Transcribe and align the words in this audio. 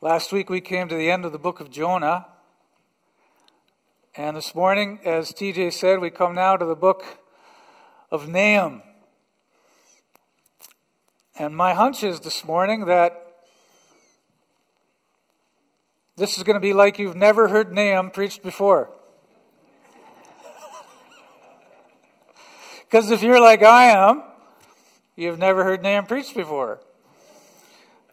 Last 0.00 0.30
week 0.30 0.48
we 0.48 0.60
came 0.60 0.86
to 0.86 0.94
the 0.94 1.10
end 1.10 1.24
of 1.24 1.32
the 1.32 1.40
book 1.40 1.58
of 1.58 1.72
Jonah. 1.72 2.28
And 4.14 4.36
this 4.36 4.54
morning, 4.54 5.00
as 5.04 5.32
TJ 5.32 5.72
said, 5.72 5.98
we 5.98 6.08
come 6.08 6.36
now 6.36 6.56
to 6.56 6.64
the 6.64 6.76
book 6.76 7.04
of 8.08 8.28
Nahum. 8.28 8.82
And 11.36 11.56
my 11.56 11.74
hunch 11.74 12.04
is 12.04 12.20
this 12.20 12.44
morning 12.44 12.84
that 12.84 13.40
this 16.16 16.36
is 16.36 16.44
going 16.44 16.54
to 16.54 16.60
be 16.60 16.72
like 16.72 17.00
you've 17.00 17.16
never 17.16 17.48
heard 17.48 17.72
Nahum 17.72 18.12
preached 18.12 18.44
before. 18.44 18.90
Because 22.84 23.10
if 23.10 23.20
you're 23.20 23.40
like 23.40 23.64
I 23.64 23.86
am, 23.86 24.22
you've 25.16 25.40
never 25.40 25.64
heard 25.64 25.82
Nahum 25.82 26.06
preached 26.06 26.36
before 26.36 26.78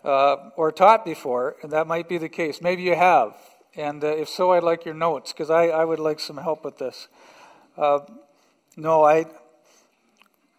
uh, 0.06 0.52
or 0.56 0.72
taught 0.72 1.04
before, 1.04 1.56
and 1.64 1.72
that 1.72 1.88
might 1.88 2.08
be 2.08 2.18
the 2.18 2.30
case. 2.30 2.62
Maybe 2.62 2.84
you 2.84 2.96
have. 2.96 3.36
And 3.76 4.04
uh, 4.04 4.08
if 4.08 4.30
so, 4.30 4.52
I'd 4.52 4.64
like 4.64 4.86
your 4.86 4.94
notes 4.94 5.34
because 5.34 5.50
I, 5.50 5.68
I 5.68 5.84
would 5.84 6.00
like 6.00 6.20
some 6.20 6.38
help 6.38 6.64
with 6.64 6.78
this. 6.78 7.08
Uh, 7.76 8.00
no, 8.78 9.04
I, 9.04 9.26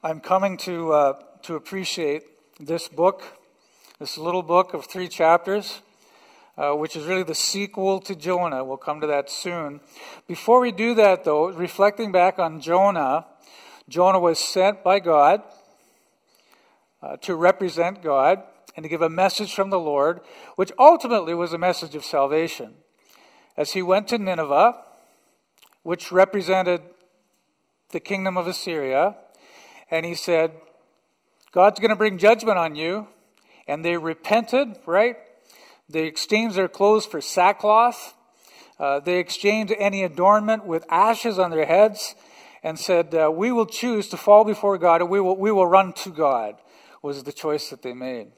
I'm 0.03 0.21
coming 0.21 0.57
to, 0.59 0.93
uh, 0.93 1.23
to 1.43 1.55
appreciate 1.55 2.25
this 2.59 2.89
book, 2.89 3.23
this 3.99 4.19
little 4.19 4.43
book 4.43 4.75
of 4.75 4.87
three 4.87 5.09
chapters. 5.09 5.81
Uh, 6.59 6.73
which 6.73 6.97
is 6.97 7.05
really 7.05 7.23
the 7.23 7.35
sequel 7.35 8.01
to 8.01 8.17
Jonah. 8.17 8.65
We'll 8.65 8.79
come 8.79 9.03
to 9.03 9.07
that 9.09 9.29
soon. 9.29 9.79
Before 10.27 10.59
we 10.59 10.73
do 10.73 10.95
that, 10.95 11.23
though, 11.23 11.53
reflecting 11.53 12.13
back 12.13 12.39
on 12.39 12.63
Jonah, 12.63 13.27
Jonah 13.91 14.19
was 14.19 14.39
sent 14.39 14.83
by 14.83 15.01
God 15.01 15.43
uh, 17.03 17.19
to 17.19 17.35
represent 17.35 18.03
God 18.03 18.43
and 18.77 18.83
to 18.83 18.89
give 18.89 19.03
a 19.03 19.09
message 19.09 19.55
from 19.55 19.71
the 19.71 19.81
Lord, 19.81 20.21
which 20.55 20.71
ultimately 20.79 21.35
was 21.35 21.53
a 21.53 21.59
message 21.59 21.95
of 21.95 22.05
salvation. 22.05 22.75
As 23.57 23.73
he 23.73 23.83
went 23.83 24.07
to 24.09 24.19
Nineveh, 24.19 24.77
which 25.83 26.13
represented 26.13 26.83
the 27.91 28.01
kingdom 28.01 28.37
of 28.37 28.47
Assyria, 28.47 29.17
and 29.91 30.05
he 30.05 30.15
said, 30.15 30.53
God's 31.53 31.81
going 31.81 31.91
to 31.91 31.97
bring 31.97 32.19
judgment 32.19 32.59
on 32.59 32.75
you. 32.75 33.09
And 33.67 33.83
they 33.85 33.97
repented, 33.97 34.77
right? 34.85 35.17
They 35.89 36.05
exchanged 36.05 36.55
their 36.55 36.69
clothes 36.69 37.07
for 37.07 37.21
sackcloth. 37.21 38.15
Uh, 38.79 39.01
they 39.01 39.19
exchanged 39.19 39.75
any 39.79 40.03
adornment 40.03 40.67
with 40.67 40.85
ashes 40.91 41.39
on 41.39 41.51
their 41.51 41.65
heads 41.65 42.15
and 42.63 42.79
said, 42.79 43.15
uh, 43.15 43.31
We 43.33 43.53
will 43.53 43.65
choose 43.65 44.09
to 44.09 44.17
fall 44.17 44.45
before 44.45 44.77
God 44.77 45.01
and 45.01 45.09
we 45.09 45.19
will, 45.19 45.37
we 45.37 45.51
will 45.51 45.67
run 45.67 45.95
to 45.95 46.11
God, 46.11 46.57
was 47.03 47.23
the 47.23 47.33
choice 47.33 47.71
that 47.71 47.83
they 47.83 47.95
made. 47.95 48.33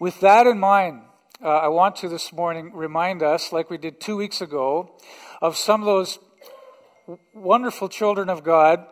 With 0.00 0.18
that 0.20 0.48
in 0.48 0.58
mind, 0.58 1.02
uh, 1.40 1.48
I 1.48 1.68
want 1.68 1.94
to 1.96 2.08
this 2.08 2.32
morning 2.32 2.72
remind 2.74 3.22
us, 3.22 3.52
like 3.52 3.70
we 3.70 3.78
did 3.78 4.00
two 4.00 4.16
weeks 4.16 4.40
ago, 4.40 4.96
of 5.40 5.56
some 5.56 5.82
of 5.82 5.86
those 5.86 6.18
wonderful 7.32 7.88
children 7.88 8.28
of 8.28 8.42
God 8.42 8.84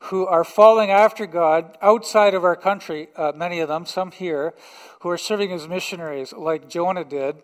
who 0.00 0.26
are 0.26 0.42
falling 0.42 0.90
after 0.90 1.26
God 1.26 1.78
outside 1.80 2.34
of 2.34 2.42
our 2.42 2.56
country, 2.56 3.08
uh, 3.14 3.30
many 3.36 3.60
of 3.60 3.68
them, 3.68 3.86
some 3.86 4.10
here, 4.10 4.52
who 5.00 5.10
are 5.10 5.18
serving 5.18 5.52
as 5.52 5.68
missionaries 5.68 6.32
like 6.32 6.68
Jonah 6.68 7.04
did. 7.04 7.36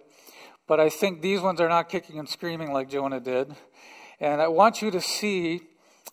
But 0.66 0.80
I 0.80 0.88
think 0.88 1.22
these 1.22 1.40
ones 1.40 1.60
are 1.60 1.68
not 1.68 1.88
kicking 1.88 2.18
and 2.18 2.28
screaming 2.28 2.72
like 2.72 2.90
Jonah 2.90 3.20
did. 3.20 3.54
And 4.18 4.42
I 4.42 4.48
want 4.48 4.82
you 4.82 4.90
to 4.90 5.00
see 5.00 5.60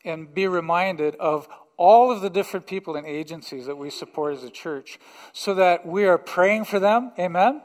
and 0.05 0.31
be 0.31 0.45
reminded 0.45 1.15
of 1.15 1.47
all 1.81 2.11
of 2.11 2.21
the 2.21 2.29
different 2.29 2.67
people 2.67 2.95
and 2.95 3.07
agencies 3.07 3.65
that 3.65 3.75
we 3.75 3.89
support 3.89 4.35
as 4.35 4.43
a 4.43 4.51
church 4.51 4.99
so 5.33 5.55
that 5.55 5.83
we 5.83 6.05
are 6.05 6.19
praying 6.19 6.63
for 6.63 6.79
them. 6.79 7.11
Amen. 7.17 7.59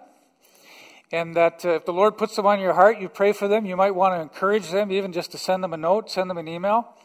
And 1.12 1.36
that 1.36 1.66
uh, 1.66 1.74
if 1.74 1.84
the 1.84 1.92
Lord 1.92 2.16
puts 2.16 2.34
them 2.34 2.46
on 2.46 2.58
your 2.58 2.72
heart, 2.72 2.98
you 2.98 3.10
pray 3.10 3.32
for 3.32 3.46
them. 3.46 3.66
You 3.66 3.76
might 3.76 3.94
want 3.94 4.14
to 4.14 4.22
encourage 4.22 4.70
them, 4.70 4.90
even 4.90 5.12
just 5.12 5.32
to 5.32 5.38
send 5.38 5.62
them 5.62 5.74
a 5.74 5.76
note, 5.76 6.10
send 6.10 6.30
them 6.30 6.38
an 6.38 6.48
email, 6.48 6.96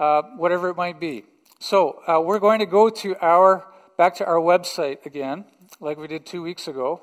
uh, 0.00 0.22
whatever 0.36 0.68
it 0.68 0.76
might 0.76 0.98
be. 0.98 1.22
So 1.60 2.02
uh, 2.08 2.20
we're 2.20 2.40
going 2.40 2.58
to 2.58 2.66
go 2.66 2.90
to 2.90 3.16
our 3.24 3.64
back 3.96 4.16
to 4.16 4.26
our 4.26 4.40
website 4.40 5.06
again, 5.06 5.44
like 5.78 5.96
we 5.96 6.08
did 6.08 6.26
two 6.26 6.42
weeks 6.42 6.66
ago. 6.66 7.02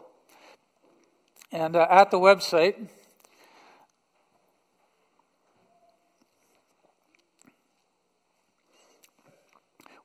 And 1.53 1.77
uh, 1.77 1.87
at 1.89 2.11
the 2.11 2.19
website, 2.19 2.89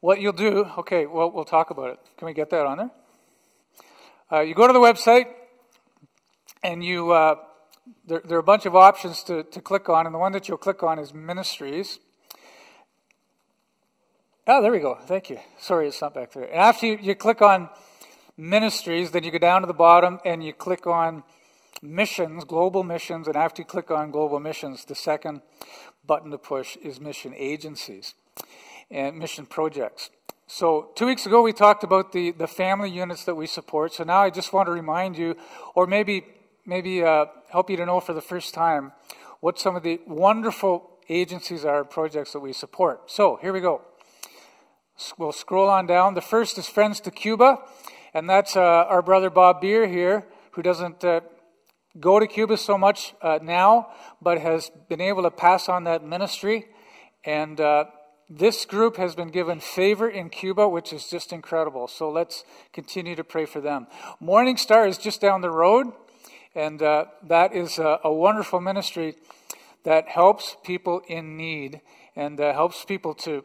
What 0.00 0.20
you'll 0.20 0.32
do, 0.32 0.64
okay, 0.78 1.06
well, 1.06 1.30
we'll 1.30 1.44
talk 1.44 1.70
about 1.70 1.90
it. 1.90 1.98
Can 2.16 2.26
we 2.26 2.32
get 2.32 2.50
that 2.50 2.64
on 2.64 2.78
there? 2.78 2.90
Uh, 4.30 4.40
you 4.40 4.54
go 4.54 4.68
to 4.68 4.72
the 4.72 4.78
website, 4.78 5.26
and 6.62 6.84
you 6.84 7.10
uh, 7.10 7.34
there, 8.06 8.22
there, 8.24 8.36
are 8.36 8.40
a 8.40 8.44
bunch 8.44 8.64
of 8.64 8.76
options 8.76 9.24
to, 9.24 9.42
to 9.42 9.60
click 9.60 9.88
on, 9.88 10.06
and 10.06 10.14
the 10.14 10.18
one 10.18 10.30
that 10.32 10.46
you'll 10.46 10.56
click 10.56 10.84
on 10.84 11.00
is 11.00 11.12
Ministries. 11.12 11.98
Oh, 14.46 14.62
there 14.62 14.70
we 14.70 14.78
go. 14.78 14.94
Thank 14.94 15.30
you. 15.30 15.38
Sorry, 15.58 15.88
it's 15.88 16.00
not 16.00 16.14
back 16.14 16.32
there. 16.32 16.44
And 16.44 16.60
after 16.60 16.86
you, 16.86 16.98
you 17.02 17.14
click 17.16 17.42
on 17.42 17.68
Ministries, 18.36 19.10
then 19.10 19.24
you 19.24 19.32
go 19.32 19.38
down 19.38 19.62
to 19.62 19.66
the 19.66 19.74
bottom 19.74 20.20
and 20.24 20.44
you 20.44 20.52
click 20.52 20.86
on 20.86 21.24
Missions, 21.82 22.44
Global 22.44 22.84
Missions, 22.84 23.26
and 23.26 23.36
after 23.36 23.62
you 23.62 23.66
click 23.66 23.90
on 23.90 24.12
Global 24.12 24.38
Missions, 24.38 24.84
the 24.84 24.94
second 24.94 25.42
button 26.06 26.30
to 26.30 26.38
push 26.38 26.76
is 26.76 27.00
Mission 27.00 27.34
Agencies 27.36 28.14
and 28.90 29.18
mission 29.18 29.46
projects. 29.46 30.10
So, 30.46 30.90
two 30.94 31.06
weeks 31.06 31.26
ago, 31.26 31.42
we 31.42 31.52
talked 31.52 31.84
about 31.84 32.12
the, 32.12 32.30
the 32.30 32.46
family 32.46 32.90
units 32.90 33.24
that 33.24 33.34
we 33.34 33.46
support. 33.46 33.92
So, 33.92 34.04
now 34.04 34.20
I 34.20 34.30
just 34.30 34.52
want 34.52 34.66
to 34.66 34.72
remind 34.72 35.18
you, 35.18 35.36
or 35.74 35.86
maybe, 35.86 36.24
maybe 36.64 37.02
uh, 37.02 37.26
help 37.50 37.68
you 37.68 37.76
to 37.76 37.84
know 37.84 38.00
for 38.00 38.14
the 38.14 38.22
first 38.22 38.54
time, 38.54 38.92
what 39.40 39.58
some 39.58 39.76
of 39.76 39.82
the 39.82 40.00
wonderful 40.06 40.90
agencies 41.10 41.66
are, 41.66 41.84
projects 41.84 42.32
that 42.32 42.40
we 42.40 42.54
support. 42.54 43.10
So, 43.10 43.38
here 43.42 43.52
we 43.52 43.60
go. 43.60 43.82
We'll 45.18 45.32
scroll 45.32 45.68
on 45.68 45.86
down. 45.86 46.14
The 46.14 46.22
first 46.22 46.56
is 46.56 46.66
Friends 46.66 47.00
to 47.02 47.10
Cuba, 47.10 47.58
and 48.14 48.28
that's 48.28 48.56
uh, 48.56 48.60
our 48.60 49.02
brother 49.02 49.28
Bob 49.28 49.60
Beer 49.60 49.86
here, 49.86 50.26
who 50.52 50.62
doesn't 50.62 51.04
uh, 51.04 51.20
go 52.00 52.18
to 52.18 52.26
Cuba 52.26 52.56
so 52.56 52.78
much 52.78 53.14
uh, 53.20 53.38
now, 53.42 53.90
but 54.22 54.40
has 54.40 54.70
been 54.88 55.00
able 55.00 55.22
to 55.24 55.30
pass 55.30 55.68
on 55.68 55.84
that 55.84 56.04
ministry. 56.04 56.68
And 57.24 57.60
uh, 57.60 57.84
this 58.30 58.66
group 58.66 58.96
has 58.96 59.14
been 59.14 59.28
given 59.28 59.58
favor 59.58 60.08
in 60.08 60.28
Cuba, 60.28 60.68
which 60.68 60.92
is 60.92 61.08
just 61.08 61.32
incredible. 61.32 61.88
So 61.88 62.10
let's 62.10 62.44
continue 62.72 63.16
to 63.16 63.24
pray 63.24 63.46
for 63.46 63.60
them. 63.60 63.86
Morning 64.20 64.56
Star 64.56 64.86
is 64.86 64.98
just 64.98 65.20
down 65.20 65.40
the 65.40 65.50
road, 65.50 65.92
and 66.54 66.82
uh, 66.82 67.06
that 67.22 67.54
is 67.54 67.78
a, 67.78 68.00
a, 68.04 68.12
wonderful 68.12 68.60
ministry 68.60 69.14
that 69.84 70.08
helps 70.08 70.56
people 70.62 71.00
in 71.08 71.36
need 71.36 71.80
and 72.14 72.40
uh, 72.40 72.52
helps 72.52 72.84
people 72.84 73.14
to, 73.14 73.44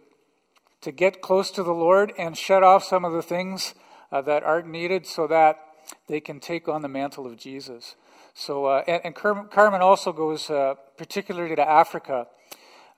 to 0.81 0.91
get 0.91 1.21
close 1.21 1.49
to 1.51 1.63
the 1.63 1.73
Lord 1.73 2.11
and 2.17 2.37
shut 2.37 2.63
off 2.63 2.83
some 2.83 3.05
of 3.05 3.13
the 3.13 3.21
things 3.21 3.75
uh, 4.11 4.21
that 4.21 4.43
aren't 4.43 4.67
needed 4.67 5.05
so 5.05 5.27
that 5.27 5.59
they 6.07 6.19
can 6.19 6.39
take 6.39 6.67
on 6.67 6.81
the 6.81 6.87
mantle 6.89 7.25
of 7.25 7.37
Jesus. 7.37 7.95
So, 8.33 8.65
uh, 8.65 8.83
and, 8.87 9.01
and, 9.05 9.15
Carmen 9.15 9.81
also 9.81 10.11
goes 10.11 10.49
uh, 10.49 10.73
particularly 10.97 11.55
to 11.55 11.69
Africa 11.69 12.27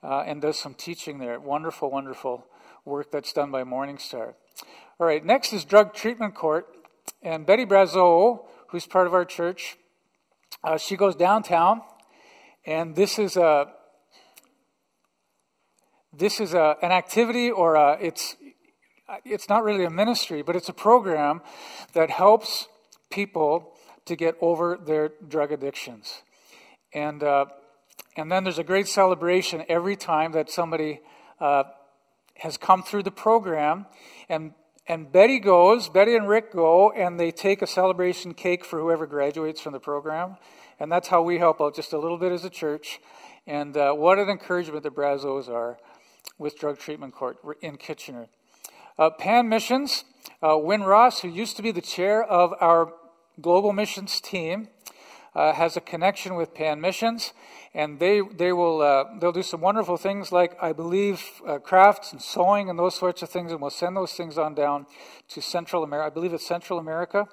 uh, 0.02 0.24
and 0.26 0.42
does 0.42 0.58
some 0.58 0.74
teaching 0.74 1.18
there. 1.18 1.38
Wonderful, 1.40 1.90
wonderful 1.90 2.46
work 2.84 3.10
that's 3.10 3.32
done 3.32 3.50
by 3.50 3.64
Morningstar. 3.64 4.34
All 4.98 5.06
right, 5.06 5.24
next 5.24 5.52
is 5.52 5.64
Drug 5.64 5.94
Treatment 5.94 6.34
Court. 6.34 6.66
And 7.22 7.46
Betty 7.46 7.64
Brazo, 7.64 8.46
who's 8.68 8.86
part 8.86 9.06
of 9.06 9.14
our 9.14 9.24
church, 9.24 9.76
uh, 10.62 10.76
she 10.76 10.96
goes 10.96 11.14
downtown, 11.14 11.82
and 12.64 12.94
this 12.96 13.18
is 13.18 13.36
a 13.36 13.72
this 16.12 16.40
is 16.40 16.54
a, 16.54 16.76
an 16.82 16.92
activity 16.92 17.50
or 17.50 17.74
a, 17.74 17.98
it's 18.00 18.36
it's 19.24 19.48
not 19.48 19.62
really 19.64 19.84
a 19.84 19.90
ministry, 19.90 20.42
but 20.42 20.56
it's 20.56 20.68
a 20.68 20.72
program 20.72 21.42
that 21.92 22.10
helps 22.10 22.68
people 23.10 23.74
to 24.06 24.16
get 24.16 24.36
over 24.40 24.76
their 24.76 25.10
drug 25.28 25.52
addictions. 25.52 26.22
And 26.92 27.22
uh, 27.22 27.46
and 28.16 28.32
then 28.32 28.44
there's 28.44 28.58
a 28.58 28.64
great 28.64 28.88
celebration 28.88 29.64
every 29.68 29.96
time 29.96 30.32
that 30.32 30.50
somebody 30.50 31.00
uh, 31.40 31.64
has 32.38 32.56
come 32.56 32.82
through 32.82 33.02
the 33.02 33.10
program. 33.10 33.86
And, 34.28 34.52
and 34.86 35.12
Betty 35.12 35.38
goes, 35.38 35.88
Betty 35.88 36.14
and 36.14 36.28
Rick 36.28 36.52
go, 36.52 36.90
and 36.92 37.20
they 37.20 37.30
take 37.30 37.60
a 37.62 37.66
celebration 37.66 38.34
cake 38.34 38.64
for 38.64 38.80
whoever 38.80 39.06
graduates 39.06 39.60
from 39.60 39.72
the 39.72 39.80
program. 39.80 40.36
And 40.80 40.90
that's 40.90 41.08
how 41.08 41.22
we 41.22 41.38
help 41.38 41.60
out 41.60 41.74
just 41.74 41.92
a 41.92 41.98
little 41.98 42.18
bit 42.18 42.32
as 42.32 42.44
a 42.44 42.50
church. 42.50 43.00
And 43.46 43.76
uh, 43.76 43.92
what 43.92 44.18
an 44.18 44.28
encouragement 44.28 44.82
the 44.82 44.90
Brazos 44.90 45.48
are 45.48 45.78
with 46.38 46.58
Drug 46.58 46.78
Treatment 46.78 47.14
Court 47.14 47.38
in 47.62 47.76
Kitchener. 47.76 48.28
Uh, 48.98 49.10
Pan 49.10 49.48
Missions, 49.48 50.04
uh, 50.42 50.56
Win 50.58 50.82
Ross, 50.82 51.20
who 51.20 51.28
used 51.28 51.56
to 51.56 51.62
be 51.62 51.70
the 51.70 51.82
chair 51.82 52.22
of 52.22 52.54
our 52.60 52.92
global 53.40 53.72
missions 53.72 54.20
team, 54.20 54.68
uh, 55.36 55.52
has 55.52 55.76
a 55.76 55.82
connection 55.82 56.34
with 56.34 56.54
Pan 56.54 56.80
Missions, 56.80 57.34
and 57.74 57.98
they 57.98 58.22
they 58.34 58.54
will 58.54 58.80
uh, 58.80 59.04
they'll 59.20 59.32
do 59.32 59.42
some 59.42 59.60
wonderful 59.60 59.98
things 59.98 60.32
like 60.32 60.56
I 60.62 60.72
believe 60.72 61.22
uh, 61.46 61.58
crafts 61.58 62.10
and 62.10 62.22
sewing 62.22 62.70
and 62.70 62.78
those 62.78 62.94
sorts 62.94 63.20
of 63.20 63.28
things, 63.28 63.52
and 63.52 63.60
we'll 63.60 63.68
send 63.68 63.98
those 63.98 64.14
things 64.14 64.38
on 64.38 64.54
down 64.54 64.86
to 65.28 65.42
Central 65.42 65.84
America. 65.84 66.06
I 66.06 66.14
believe 66.14 66.32
it's 66.32 66.46
Central 66.46 66.78
America, 66.78 67.28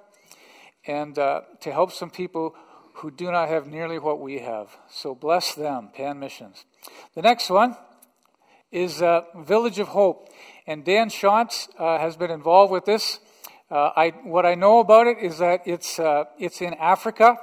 and 0.85 1.17
uh, 1.17 1.41
to 1.61 1.71
help 1.71 1.93
some 1.93 2.09
people 2.09 2.55
who 2.95 3.09
do 3.09 3.31
not 3.31 3.47
have 3.47 3.67
nearly 3.67 3.97
what 3.97 4.19
we 4.19 4.39
have. 4.39 4.77
So 4.91 5.15
bless 5.15 5.55
them, 5.55 5.89
Pan 5.95 6.19
Missions. 6.19 6.65
The 7.15 7.21
next 7.21 7.49
one 7.49 7.77
is 8.69 9.01
uh, 9.01 9.21
Village 9.33 9.79
of 9.79 9.87
Hope. 9.87 10.27
And 10.67 10.83
Dan 10.85 11.09
Shantz 11.09 11.69
uh, 11.79 11.99
has 11.99 12.15
been 12.15 12.29
involved 12.29 12.71
with 12.71 12.85
this. 12.85 13.19
I, 13.71 14.13
what 14.23 14.45
I 14.45 14.53
know 14.53 14.79
about 14.79 15.07
it 15.07 15.17
is 15.17 15.39
that 15.39 15.61
it's, 15.65 15.99
it's 16.37 16.61
in 16.61 16.75
Africa 16.75 17.39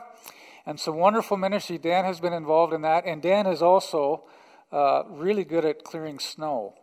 and 0.66 0.78
some 0.78 0.96
wonderful 0.96 1.36
ministry. 1.36 1.78
Dan 1.78 2.04
has 2.04 2.20
been 2.20 2.32
involved 2.32 2.72
in 2.72 2.82
that. 2.82 3.04
And 3.06 3.22
Dan 3.22 3.46
is 3.46 3.62
also 3.62 4.24
uh, 4.72 5.02
really 5.08 5.44
good 5.44 5.64
at 5.64 5.84
clearing 5.84 6.18
snow. 6.18 6.74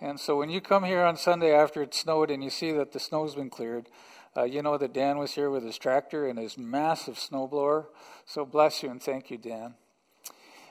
And 0.00 0.20
so 0.20 0.36
when 0.36 0.50
you 0.50 0.60
come 0.60 0.84
here 0.84 1.02
on 1.02 1.16
Sunday 1.16 1.54
after 1.54 1.82
it 1.82 1.94
snowed 1.94 2.30
and 2.30 2.44
you 2.44 2.50
see 2.50 2.72
that 2.72 2.92
the 2.92 3.00
snow's 3.00 3.34
been 3.34 3.48
cleared, 3.48 3.88
uh, 4.36 4.42
you 4.42 4.60
know 4.60 4.76
that 4.76 4.92
Dan 4.92 5.18
was 5.18 5.32
here 5.32 5.48
with 5.48 5.64
his 5.64 5.78
tractor 5.78 6.26
and 6.26 6.38
his 6.38 6.58
massive 6.58 7.14
snowblower. 7.14 7.86
So 8.26 8.44
bless 8.44 8.82
you 8.82 8.90
and 8.90 9.02
thank 9.02 9.30
you, 9.30 9.38
Dan. 9.38 9.74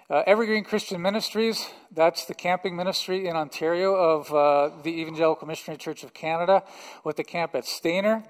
Uh, 0.09 0.21
Evergreen 0.27 0.63
Christian 0.65 1.01
Ministries, 1.01 1.69
that's 1.91 2.25
the 2.25 2.33
camping 2.33 2.75
ministry 2.75 3.25
in 3.25 3.35
Ontario 3.35 3.95
of 3.95 4.31
uh, 4.33 4.69
the 4.83 4.91
Evangelical 4.91 5.47
Missionary 5.47 5.77
Church 5.77 6.03
of 6.03 6.13
Canada, 6.13 6.63
with 7.03 7.17
a 7.19 7.23
camp 7.23 7.56
at 7.56 7.63
Stayner 7.63 8.23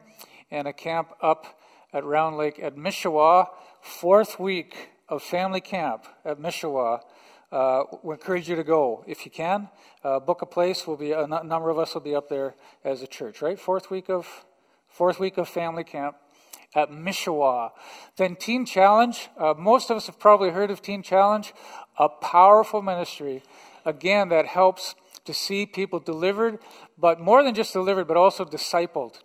and 0.52 0.68
a 0.68 0.74
camp 0.74 1.10
up 1.20 1.60
at 1.94 2.04
Round 2.04 2.38
Lake 2.38 2.60
at 2.60 2.76
Missawa. 2.76 3.48
Fourth 3.82 4.40
week 4.40 4.90
of 5.10 5.22
family 5.22 5.62
camp 5.62 6.06
at 6.26 6.40
Missawa. 6.40 7.02
Uh, 7.52 7.84
we 8.02 8.16
encourage 8.16 8.50
you 8.50 8.56
to 8.56 8.64
go 8.64 9.04
if 9.08 9.26
you 9.26 9.32
can. 9.32 9.70
Uh, 10.04 10.20
book 10.20 10.42
a 10.42 10.46
place. 10.46 10.88
We'll 10.88 10.98
be 10.98 11.12
a 11.12 11.24
n- 11.24 11.48
number 11.48 11.70
of 11.70 11.78
us 11.78 11.94
will 11.94 12.02
be 12.02 12.16
up 12.16 12.28
there 12.28 12.56
as 12.84 13.02
a 13.02 13.08
church. 13.08 13.42
Right, 13.42 13.60
fourth 13.60 13.92
week 13.92 14.10
of 14.10 14.46
fourth 14.88 15.20
week 15.20 15.38
of 15.38 15.48
family 15.48 15.84
camp 15.84 16.16
at 16.76 16.90
Missawa. 16.90 17.72
Then 18.18 18.36
Teen 18.36 18.66
Challenge. 18.66 19.30
Uh, 19.38 19.54
most 19.58 19.90
of 19.90 19.98
us 19.98 20.08
have 20.08 20.20
probably 20.20 20.50
heard 20.50 20.72
of 20.72 20.82
Teen 20.82 21.04
Challenge, 21.04 21.54
a 22.00 22.10
powerful 22.10 22.82
ministry, 22.82 23.44
again, 23.86 24.30
that 24.30 24.48
helps 24.48 24.96
to 25.26 25.34
see 25.34 25.66
people 25.66 26.00
delivered, 26.00 26.60
but 26.98 27.20
more 27.20 27.44
than 27.44 27.56
just 27.56 27.74
delivered, 27.74 28.08
but 28.08 28.18
also 28.18 28.44
discipled 28.44 29.20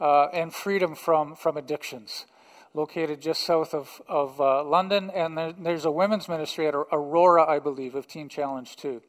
uh, 0.00 0.26
and 0.32 0.54
freedom 0.54 0.94
from, 0.94 1.34
from 1.34 1.56
addictions. 1.56 2.26
Located 2.72 3.20
just 3.20 3.44
south 3.44 3.74
of, 3.74 4.00
of 4.08 4.40
uh, 4.40 4.62
London, 4.62 5.10
and 5.10 5.36
there, 5.36 5.52
there's 5.52 5.84
a 5.84 5.90
women's 5.90 6.28
ministry 6.28 6.68
at 6.68 6.74
Aurora, 6.74 7.44
I 7.44 7.58
believe, 7.58 7.94
of 7.94 8.06
Teen 8.06 8.28
Challenge 8.28 8.76
too. 8.76 9.02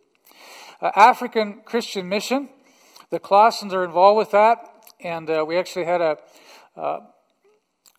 Uh, 0.81 0.91
African 0.95 1.61
Christian 1.63 2.09
Mission, 2.09 2.49
the 3.11 3.19
Clausens 3.19 3.73
are 3.73 3.83
involved 3.83 4.17
with 4.17 4.31
that, 4.31 4.57
and 4.99 5.29
uh, 5.29 5.45
we 5.47 5.57
actually 5.57 5.85
had 5.85 6.01
a 6.01 6.17
uh, 6.75 7.01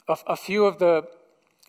a, 0.08 0.16
a 0.28 0.36
few 0.36 0.64
of 0.64 0.78
the, 0.78 1.06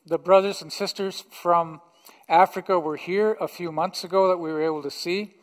the 0.06 0.18
brothers 0.18 0.62
and 0.62 0.72
sisters 0.72 1.24
from 1.32 1.82
Africa 2.28 2.80
were 2.80 2.98
here 2.98 3.38
a 3.40 3.48
few 3.48 3.72
months 3.72 4.04
ago 4.04 4.28
that 4.28 4.38
we 4.38 4.52
were 4.52 4.62
able 4.62 4.82
to 4.84 4.92
see. 4.92 5.36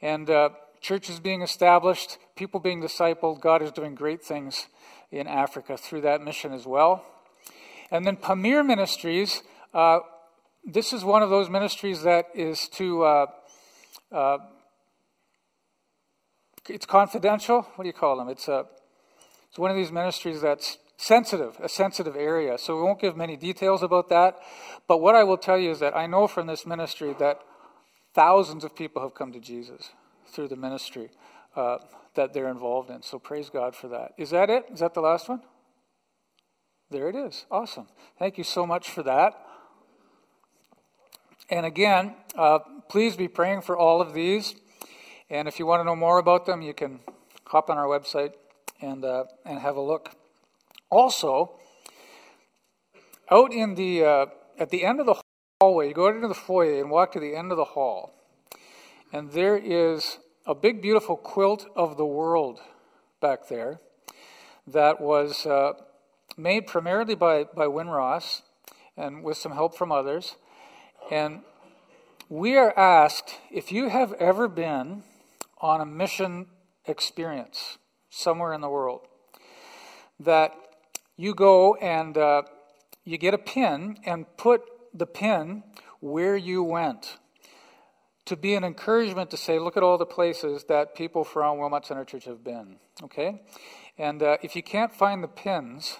And 0.00 0.28
uh, 0.28 0.50
churches 0.80 1.20
being 1.20 1.42
established, 1.42 2.18
people 2.36 2.60
being 2.60 2.82
discipled. 2.82 3.40
God 3.40 3.62
is 3.62 3.72
doing 3.72 3.94
great 3.94 4.22
things 4.22 4.68
in 5.14 5.28
Africa 5.28 5.76
through 5.76 6.00
that 6.02 6.22
mission 6.22 6.52
as 6.52 6.66
well. 6.66 7.04
And 7.90 8.06
then 8.06 8.16
Pamir 8.16 8.64
Ministries, 8.64 9.42
uh, 9.72 10.00
this 10.64 10.92
is 10.92 11.04
one 11.04 11.22
of 11.22 11.30
those 11.30 11.48
ministries 11.48 12.02
that 12.02 12.26
is 12.34 12.68
to, 12.70 13.04
uh, 13.04 13.26
uh, 14.10 14.38
it's 16.68 16.86
confidential. 16.86 17.62
What 17.76 17.84
do 17.84 17.86
you 17.86 17.92
call 17.92 18.16
them? 18.16 18.28
It's, 18.28 18.48
a, 18.48 18.66
it's 19.48 19.58
one 19.58 19.70
of 19.70 19.76
these 19.76 19.92
ministries 19.92 20.40
that's 20.40 20.78
sensitive, 20.96 21.58
a 21.62 21.68
sensitive 21.68 22.16
area. 22.16 22.58
So 22.58 22.76
we 22.76 22.82
won't 22.82 23.00
give 23.00 23.16
many 23.16 23.36
details 23.36 23.82
about 23.82 24.08
that. 24.08 24.38
But 24.88 24.98
what 24.98 25.14
I 25.14 25.22
will 25.22 25.38
tell 25.38 25.58
you 25.58 25.70
is 25.70 25.78
that 25.80 25.96
I 25.96 26.06
know 26.06 26.26
from 26.26 26.46
this 26.46 26.66
ministry 26.66 27.14
that 27.20 27.40
thousands 28.14 28.64
of 28.64 28.74
people 28.74 29.02
have 29.02 29.14
come 29.14 29.32
to 29.32 29.40
Jesus 29.40 29.90
through 30.26 30.48
the 30.48 30.56
ministry 30.56 31.10
uh, 31.56 31.78
that 32.14 32.32
they're 32.32 32.48
involved 32.48 32.90
in. 32.90 33.02
So 33.02 33.18
praise 33.18 33.50
God 33.50 33.74
for 33.74 33.88
that. 33.88 34.12
Is 34.16 34.30
that 34.30 34.50
it? 34.50 34.66
Is 34.72 34.80
that 34.80 34.94
the 34.94 35.00
last 35.00 35.28
one? 35.28 35.42
There 36.90 37.08
it 37.08 37.16
is. 37.16 37.46
Awesome. 37.50 37.88
Thank 38.18 38.38
you 38.38 38.44
so 38.44 38.66
much 38.66 38.90
for 38.90 39.02
that. 39.02 39.34
And 41.50 41.66
again, 41.66 42.14
uh, 42.36 42.60
please 42.88 43.16
be 43.16 43.28
praying 43.28 43.62
for 43.62 43.76
all 43.76 44.00
of 44.00 44.14
these. 44.14 44.54
And 45.28 45.48
if 45.48 45.58
you 45.58 45.66
want 45.66 45.80
to 45.80 45.84
know 45.84 45.96
more 45.96 46.18
about 46.18 46.46
them, 46.46 46.62
you 46.62 46.74
can 46.74 47.00
hop 47.46 47.70
on 47.70 47.78
our 47.78 47.86
website 47.86 48.34
and, 48.80 49.04
uh, 49.04 49.24
and 49.44 49.58
have 49.58 49.76
a 49.76 49.80
look. 49.80 50.10
Also, 50.90 51.58
out 53.30 53.52
in 53.52 53.74
the 53.74 54.04
uh, 54.04 54.26
at 54.58 54.70
the 54.70 54.84
end 54.84 55.00
of 55.00 55.06
the 55.06 55.20
hallway, 55.60 55.88
you 55.88 55.94
go 55.94 56.08
out 56.08 56.14
into 56.14 56.28
the 56.28 56.34
foyer 56.34 56.80
and 56.80 56.90
walk 56.90 57.12
to 57.12 57.20
the 57.20 57.34
end 57.34 57.50
of 57.50 57.56
the 57.56 57.64
hall, 57.64 58.14
and 59.12 59.32
there 59.32 59.56
is 59.56 60.18
a 60.46 60.54
big, 60.54 60.82
beautiful 60.82 61.16
quilt 61.16 61.66
of 61.74 61.96
the 61.96 62.04
world 62.04 62.60
back 63.20 63.48
there 63.48 63.80
that 64.66 65.00
was 65.00 65.46
uh, 65.46 65.72
made 66.36 66.66
primarily 66.66 67.14
by 67.14 67.44
by 67.44 67.66
Winross 67.66 68.42
and 68.96 69.24
with 69.24 69.38
some 69.38 69.52
help 69.52 69.74
from 69.74 69.90
others, 69.90 70.36
and 71.10 71.40
we 72.28 72.56
are 72.56 72.78
asked 72.78 73.36
if 73.50 73.72
you 73.72 73.88
have 73.88 74.12
ever 74.14 74.46
been 74.46 75.02
on 75.60 75.80
a 75.80 75.86
mission 75.86 76.46
experience 76.86 77.78
somewhere 78.10 78.52
in 78.52 78.60
the 78.60 78.68
world 78.68 79.00
that 80.20 80.54
you 81.16 81.34
go 81.34 81.74
and 81.76 82.18
uh, 82.18 82.42
you 83.04 83.16
get 83.16 83.32
a 83.32 83.38
pin 83.38 83.96
and 84.04 84.26
put 84.36 84.62
the 84.92 85.06
pin 85.06 85.62
where 86.00 86.36
you 86.36 86.62
went 86.62 87.18
to 88.26 88.36
be 88.36 88.54
an 88.54 88.64
encouragement 88.64 89.30
to 89.30 89.36
say, 89.36 89.58
look 89.58 89.76
at 89.76 89.82
all 89.82 89.98
the 89.98 90.06
places 90.06 90.64
that 90.64 90.94
people 90.94 91.24
from 91.24 91.58
Wilmot 91.58 91.84
Center 91.86 92.04
Church 92.04 92.24
have 92.24 92.42
been. 92.42 92.76
Okay? 93.02 93.42
And 93.98 94.22
uh, 94.22 94.38
if 94.42 94.56
you 94.56 94.62
can't 94.62 94.92
find 94.92 95.22
the 95.22 95.28
pins, 95.28 95.98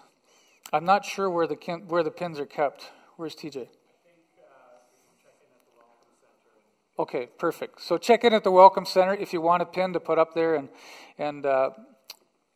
I'm 0.72 0.84
not 0.84 1.04
sure 1.04 1.28
where 1.28 1.46
the, 1.46 1.56
where 1.86 2.02
the 2.02 2.10
pins 2.10 2.40
are 2.40 2.46
kept. 2.46 2.90
Where's 3.16 3.36
TJ? 3.36 3.68
Okay, 6.96 7.28
perfect. 7.38 7.82
So 7.82 7.98
check 7.98 8.22
in 8.22 8.32
at 8.32 8.44
the 8.44 8.52
Welcome 8.52 8.86
Center 8.86 9.14
if 9.14 9.32
you 9.32 9.40
want 9.40 9.62
a 9.62 9.66
pin 9.66 9.92
to 9.94 10.00
put 10.00 10.18
up 10.18 10.34
there 10.34 10.54
and, 10.54 10.68
and 11.18 11.44
uh, 11.44 11.70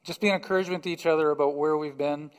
just 0.05 0.21
be 0.21 0.29
an 0.29 0.37
encouragement 0.37 0.85
to 0.85 0.91
each 0.91 1.07
other 1.07 1.31
about 1.31 1.57
where 1.57 1.77
we've 1.77 1.99
been, 1.99 2.31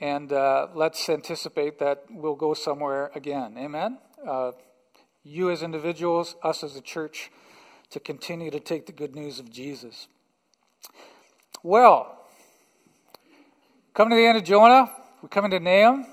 and 0.00 0.32
uh, 0.32 0.68
let's 0.74 1.08
anticipate 1.08 1.80
that 1.80 2.04
we'll 2.10 2.36
go 2.36 2.54
somewhere 2.54 3.10
again. 3.14 3.56
Amen? 3.58 3.98
You 5.30 5.50
as 5.50 5.62
individuals, 5.62 6.36
us 6.42 6.64
as 6.64 6.74
a 6.74 6.80
church, 6.80 7.30
to 7.90 8.00
continue 8.00 8.50
to 8.50 8.58
take 8.58 8.86
the 8.86 8.92
good 8.92 9.14
news 9.14 9.38
of 9.38 9.50
Jesus. 9.50 10.08
Well, 11.62 12.24
coming 13.92 14.12
to 14.12 14.16
the 14.16 14.26
end 14.26 14.38
of 14.38 14.44
Jonah, 14.44 14.90
we're 15.20 15.28
coming 15.28 15.50
to 15.50 15.60
Nahum, 15.60 16.06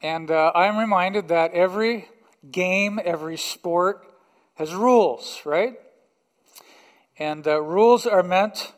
and 0.00 0.30
uh, 0.30 0.52
I'm 0.54 0.78
reminded 0.78 1.26
that 1.26 1.52
every 1.54 2.08
game, 2.48 3.00
every 3.04 3.36
sport 3.36 4.06
has 4.54 4.72
rules, 4.72 5.40
right? 5.44 5.74
And 7.18 7.48
uh, 7.48 7.60
rules 7.60 8.06
are 8.06 8.22
meant 8.22 8.74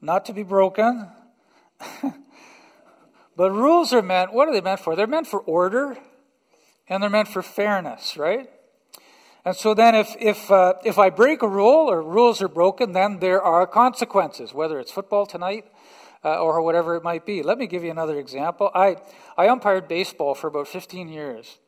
not 0.00 0.24
to 0.24 0.32
be 0.32 0.42
broken. 0.42 1.08
but 3.36 3.52
rules 3.52 3.92
are 3.92 4.02
meant, 4.02 4.32
what 4.32 4.48
are 4.48 4.52
they 4.52 4.60
meant 4.60 4.80
for? 4.80 4.96
They're 4.96 5.06
meant 5.06 5.28
for 5.28 5.38
order 5.38 5.96
and 6.88 7.02
they're 7.02 7.10
meant 7.10 7.28
for 7.28 7.42
fairness, 7.42 8.16
right? 8.16 8.48
And 9.44 9.54
so 9.54 9.74
then, 9.74 9.94
if, 9.94 10.16
if, 10.18 10.50
uh, 10.50 10.74
if 10.84 10.98
I 10.98 11.08
break 11.10 11.42
a 11.42 11.48
rule 11.48 11.88
or 11.88 12.02
rules 12.02 12.42
are 12.42 12.48
broken, 12.48 12.92
then 12.92 13.20
there 13.20 13.40
are 13.40 13.66
consequences, 13.66 14.52
whether 14.52 14.80
it's 14.80 14.90
football 14.90 15.24
tonight 15.24 15.64
uh, 16.24 16.40
or 16.40 16.60
whatever 16.62 16.96
it 16.96 17.04
might 17.04 17.24
be. 17.24 17.44
Let 17.44 17.56
me 17.56 17.68
give 17.68 17.84
you 17.84 17.90
another 17.92 18.18
example. 18.18 18.72
I, 18.74 18.96
I 19.36 19.46
umpired 19.46 19.86
baseball 19.86 20.34
for 20.34 20.48
about 20.48 20.66
15 20.66 21.08
years. 21.08 21.58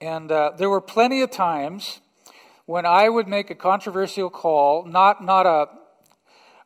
And 0.00 0.32
uh, 0.32 0.52
there 0.56 0.70
were 0.70 0.80
plenty 0.80 1.20
of 1.20 1.30
times 1.30 2.00
when 2.64 2.86
I 2.86 3.10
would 3.10 3.28
make 3.28 3.50
a 3.50 3.54
controversial 3.54 4.30
call, 4.30 4.86
not, 4.86 5.22
not 5.22 5.44
a, 5.44 5.68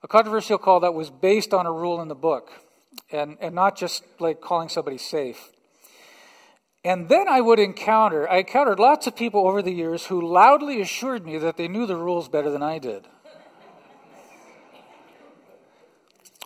a 0.04 0.06
controversial 0.06 0.58
call 0.58 0.80
that 0.80 0.94
was 0.94 1.10
based 1.10 1.52
on 1.52 1.66
a 1.66 1.72
rule 1.72 2.00
in 2.00 2.06
the 2.06 2.14
book 2.14 2.52
and, 3.10 3.36
and 3.40 3.54
not 3.54 3.76
just 3.76 4.04
like 4.20 4.40
calling 4.40 4.68
somebody 4.68 4.98
safe. 4.98 5.50
And 6.84 7.08
then 7.08 7.28
I 7.28 7.40
would 7.40 7.58
encounter, 7.58 8.28
I 8.28 8.38
encountered 8.38 8.78
lots 8.78 9.06
of 9.06 9.16
people 9.16 9.48
over 9.48 9.62
the 9.62 9.72
years 9.72 10.06
who 10.06 10.20
loudly 10.20 10.80
assured 10.80 11.24
me 11.24 11.38
that 11.38 11.56
they 11.56 11.66
knew 11.66 11.86
the 11.86 11.96
rules 11.96 12.28
better 12.28 12.50
than 12.50 12.62
I 12.62 12.78
did. 12.78 13.08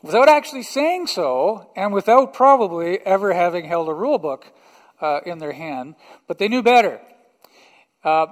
without 0.02 0.28
actually 0.28 0.62
saying 0.62 1.07
so, 1.07 1.71
and 1.75 1.92
without 1.92 2.33
probably 2.33 2.99
ever 3.00 3.35
having 3.35 3.64
held 3.64 3.88
a 3.88 3.95
rule 3.95 4.18
book 4.18 4.52
uh, 5.00 5.21
in 5.26 5.38
their 5.38 5.52
hand, 5.52 5.95
but 6.26 6.38
they 6.38 6.49
knew 6.49 6.62
better. 6.62 7.00
Uh, 8.04 8.26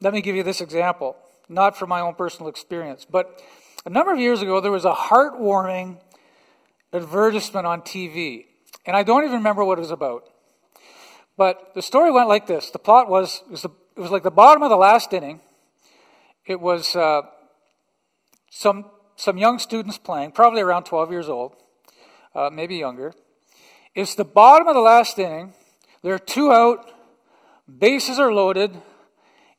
let 0.00 0.12
me 0.12 0.20
give 0.20 0.34
you 0.34 0.42
this 0.42 0.60
example, 0.60 1.16
not 1.48 1.76
from 1.78 1.88
my 1.88 2.00
own 2.00 2.14
personal 2.14 2.48
experience, 2.48 3.06
but 3.08 3.40
a 3.86 3.90
number 3.90 4.12
of 4.12 4.18
years 4.18 4.42
ago, 4.42 4.60
there 4.60 4.72
was 4.72 4.84
a 4.84 4.92
heartwarming 4.92 6.00
advertisement 6.92 7.66
on 7.66 7.82
TV, 7.82 8.46
and 8.84 8.96
I 8.96 9.02
don't 9.02 9.22
even 9.22 9.36
remember 9.36 9.64
what 9.64 9.78
it 9.78 9.82
was 9.82 9.90
about. 9.90 10.29
But 11.40 11.72
the 11.72 11.80
story 11.80 12.10
went 12.10 12.28
like 12.28 12.46
this: 12.46 12.68
the 12.68 12.78
plot 12.78 13.08
was 13.08 13.42
it 13.46 13.50
was, 13.50 13.62
the, 13.62 13.70
it 13.96 14.00
was 14.00 14.10
like 14.10 14.24
the 14.24 14.30
bottom 14.30 14.62
of 14.62 14.68
the 14.68 14.76
last 14.76 15.10
inning. 15.14 15.40
It 16.44 16.60
was 16.60 16.94
uh, 16.94 17.22
some 18.50 18.90
some 19.16 19.38
young 19.38 19.58
students 19.58 19.96
playing, 19.96 20.32
probably 20.32 20.60
around 20.60 20.84
12 20.84 21.10
years 21.10 21.30
old, 21.30 21.56
uh, 22.34 22.50
maybe 22.52 22.76
younger. 22.76 23.14
It's 23.94 24.14
the 24.14 24.24
bottom 24.26 24.68
of 24.68 24.74
the 24.74 24.82
last 24.82 25.18
inning. 25.18 25.54
There 26.02 26.12
are 26.12 26.18
two 26.18 26.52
out, 26.52 26.92
bases 27.78 28.18
are 28.18 28.34
loaded, 28.34 28.76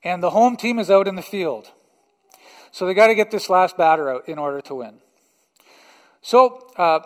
and 0.04 0.22
the 0.22 0.30
home 0.30 0.58
team 0.58 0.78
is 0.78 0.92
out 0.92 1.08
in 1.08 1.16
the 1.16 1.24
field. 1.24 1.72
So 2.72 2.86
they 2.86 2.94
got 2.94 3.08
to 3.08 3.16
get 3.16 3.32
this 3.32 3.50
last 3.50 3.76
batter 3.76 4.08
out 4.08 4.30
in 4.30 4.38
order 4.38 4.62
to 4.62 4.76
win. 4.76 5.00
So 6.22 6.70
uh, 6.78 7.00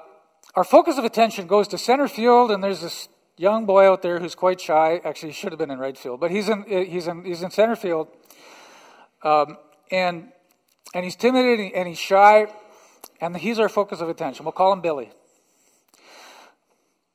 our 0.54 0.66
focus 0.66 0.98
of 0.98 1.06
attention 1.06 1.48
goes 1.48 1.70
to 1.70 1.78
center 1.78 2.10
field, 2.10 2.52
and 2.52 2.62
there's 2.62 2.82
this 2.82 3.08
young 3.38 3.66
boy 3.66 3.90
out 3.90 4.02
there 4.02 4.20
who's 4.20 4.36
quite 4.36 4.62
shy. 4.62 5.02
Actually, 5.04 5.34
should 5.34 5.52
have 5.52 5.60
been 5.60 5.72
in 5.72 5.80
right 5.80 5.98
field, 5.98 6.20
but 6.20 6.32
he's 6.32 6.50
in 6.50 6.64
he's 6.64 7.08
in 7.08 7.26
he's 7.26 7.42
in 7.42 7.52
center 7.52 7.76
field, 7.76 8.08
um, 9.24 9.58
and 9.92 10.30
and 10.94 11.04
he's 11.04 11.16
timid 11.16 11.60
and 11.74 11.88
he's 11.88 12.00
shy, 12.00 12.48
and 13.22 13.36
he's 13.38 13.60
our 13.60 13.70
focus 13.70 14.02
of 14.02 14.10
attention. 14.10 14.46
We'll 14.46 14.52
call 14.52 14.74
him 14.74 14.82
Billy. 14.82 15.12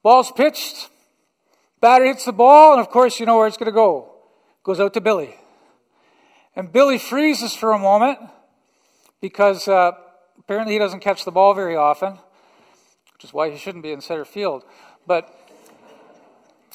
Ball's 0.03 0.33
pitched. 0.33 0.89
Batter 1.81 2.05
hits 2.05 2.27
the 2.27 2.33
ball, 2.33 2.73
and 2.73 2.81
of 2.81 2.91
course, 2.91 3.19
you 3.19 3.27
know 3.27 3.39
where 3.39 3.47
it's 3.47 3.57
going 3.57 3.67
to 3.67 3.73
go. 3.73 4.13
Goes 4.63 4.81
out 4.81 4.93
to 4.95 5.01
Billy. 5.01 5.35
And 6.55 6.71
Billy 6.71 6.99
freezes 6.99 7.55
for 7.55 7.73
a 7.73 7.79
moment 7.79 8.19
because 9.21 9.67
uh, 9.67 9.93
apparently 10.39 10.75
he 10.75 10.79
doesn't 10.79 11.01
catch 11.01 11.25
the 11.25 11.31
ball 11.31 11.55
very 11.55 11.77
often, 11.77 12.19
which 13.15 13.25
is 13.25 13.33
why 13.33 13.51
he 13.51 13.57
shouldn't 13.57 13.83
be 13.83 13.93
in 13.93 14.03
center 14.03 14.27
field. 14.27 14.65
But 15.07 15.35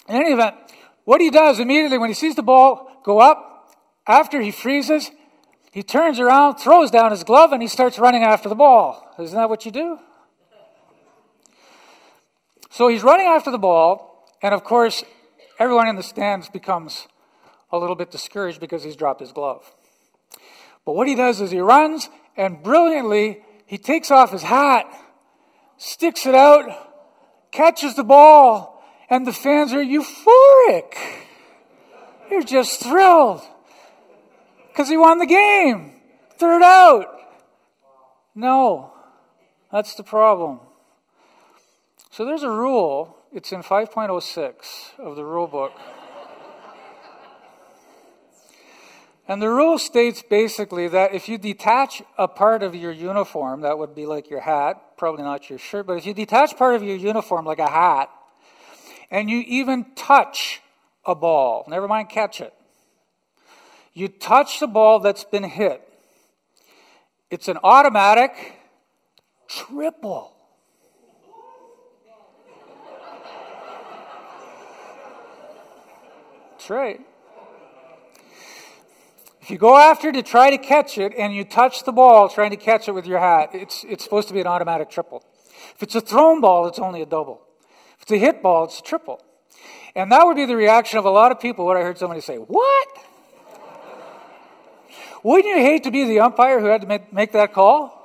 in 0.08 0.16
any 0.16 0.32
event, 0.32 0.56
what 1.04 1.22
he 1.22 1.30
does 1.30 1.60
immediately 1.60 1.98
when 1.98 2.10
he 2.10 2.14
sees 2.14 2.36
the 2.36 2.44
ball 2.44 3.02
go 3.04 3.20
up, 3.20 3.76
after 4.08 4.42
he 4.42 4.52
freezes, 4.52 5.12
he 5.72 5.84
turns 5.84 6.20
around, 6.20 6.56
throws 6.56 6.92
down 6.92 7.12
his 7.12 7.24
glove, 7.24 7.52
and 7.52 7.62
he 7.62 7.68
starts 7.68 8.00
running 8.00 8.24
after 8.24 8.48
the 8.48 8.56
ball. 8.56 9.14
Isn't 9.20 9.38
that 9.38 9.50
what 9.50 9.66
you 9.66 9.72
do? 9.72 10.00
So 12.70 12.88
he's 12.88 13.04
running 13.04 13.26
after 13.26 13.52
the 13.52 13.58
ball, 13.58 14.28
and 14.42 14.54
of 14.54 14.64
course, 14.64 15.04
everyone 15.60 15.88
in 15.88 15.96
the 15.96 16.04
stands 16.04 16.50
becomes 16.50 17.08
a 17.72 17.78
little 17.78 17.96
bit 17.96 18.12
discouraged 18.12 18.60
because 18.60 18.84
he's 18.84 18.96
dropped 18.96 19.22
his 19.22 19.32
glove. 19.32 19.72
But 20.86 20.96
what 20.96 21.08
he 21.08 21.16
does 21.16 21.42
is 21.42 21.52
he 21.52 21.60
runs, 21.60 22.10
and 22.38 22.62
brilliantly, 22.62 23.44
he 23.66 23.78
takes 23.78 24.12
off 24.12 24.32
his 24.32 24.44
hat, 24.44 24.86
sticks 25.78 26.26
it 26.26 26.36
out, 26.36 26.70
catches 27.52 27.96
the 27.96 28.04
ball, 28.04 28.75
and 29.10 29.26
the 29.26 29.34
fans 29.34 29.74
are 29.74 29.84
euphoric. 29.84 30.96
They're 32.30 32.42
just 32.42 32.82
thrilled 32.82 33.42
because 34.70 34.90
he 34.90 34.98
won 34.98 35.20
the 35.20 35.26
game. 35.26 35.94
Third 36.38 36.64
out. 36.64 37.08
No, 38.34 38.92
that's 39.72 39.96
the 39.96 40.04
problem. 40.04 40.60
So 42.12 42.26
there's 42.26 42.44
a 42.44 42.50
rule, 42.50 43.18
it's 43.34 43.52
in 43.52 43.62
5.06 43.62 45.00
of 45.00 45.16
the 45.16 45.24
rule 45.24 45.48
book. 45.48 45.74
And 49.28 49.42
the 49.42 49.50
rule 49.50 49.80
states 49.80 50.22
basically 50.22 50.88
that 50.90 51.16
if 51.16 51.28
you 51.28 51.38
detach 51.38 52.04
a 52.18 52.28
part 52.28 52.62
of 52.62 52.76
your 52.76 52.92
uniform, 52.92 53.62
that 53.62 53.78
would 53.78 53.96
be 53.96 54.06
like 54.06 54.30
your 54.30 54.42
hat, 54.42 54.98
probably 54.98 55.24
not 55.24 55.50
your 55.50 55.58
shirt, 55.58 55.88
but 55.88 55.98
if 55.98 56.06
you 56.06 56.14
detach 56.14 56.56
part 56.58 56.76
of 56.76 56.84
your 56.84 56.96
uniform 56.96 57.46
like 57.46 57.60
a 57.60 57.70
hat, 57.70 58.10
and 59.12 59.30
you 59.30 59.44
even 59.48 59.86
touch 59.96 60.62
a 61.06 61.16
ball, 61.16 61.66
never 61.68 61.88
mind 61.88 62.10
catch 62.10 62.42
it, 62.42 62.54
you 63.94 64.08
touch 64.08 64.60
the 64.60 64.68
ball 64.68 65.00
that's 65.00 65.24
been 65.24 65.44
hit. 65.44 65.82
It's 67.32 67.48
an 67.48 67.58
automatic 67.64 68.32
triple. 69.48 70.34
That's 76.52 76.70
right. 76.70 77.02
If 79.46 79.52
you 79.52 79.60
go 79.60 79.78
after 79.78 80.12
to 80.12 80.24
try 80.24 80.50
to 80.50 80.58
catch 80.58 80.98
it 80.98 81.14
and 81.16 81.32
you 81.36 81.44
touch 81.44 81.84
the 81.84 81.92
ball 81.92 82.28
trying 82.30 82.50
to 82.50 82.58
catch 82.58 82.88
it 82.88 82.94
with 82.94 83.06
your 83.06 83.20
hat, 83.20 83.52
it's, 83.54 83.84
it's 83.88 84.04
supposed 84.04 84.28
to 84.30 84.34
be 84.34 84.42
an 84.42 84.48
automatic 84.48 84.90
triple. 84.90 85.24
If 85.76 85.84
it's 85.84 85.94
a 85.94 86.02
thrown 86.02 86.42
ball, 86.42 86.66
it's 86.66 86.80
only 86.80 87.04
a 87.04 87.06
double. 87.06 87.45
It's 88.02 88.12
a 88.12 88.18
hit 88.18 88.42
ball, 88.42 88.66
it's 88.66 88.80
a 88.80 88.84
triple. 88.84 89.22
And 89.96 90.12
that 90.12 90.26
would 90.26 90.36
be 90.36 90.46
the 90.46 90.56
reaction 90.56 91.00
of 91.00 91.06
a 91.06 91.10
lot 91.10 91.32
of 91.32 91.40
people 91.40 91.66
when 91.66 91.78
I 91.78 91.82
heard 91.82 91.98
somebody 91.98 92.22
say, 92.22 92.38
What? 92.38 92.88
Wouldn't 95.24 95.46
you 95.46 95.64
hate 95.64 95.84
to 95.86 95.92
be 95.92 96.04
the 96.04 96.20
umpire 96.20 96.60
who 96.60 96.68
had 96.68 96.82
to 96.82 97.02
make 97.12 97.32
that 97.32 97.52
call? 97.52 97.96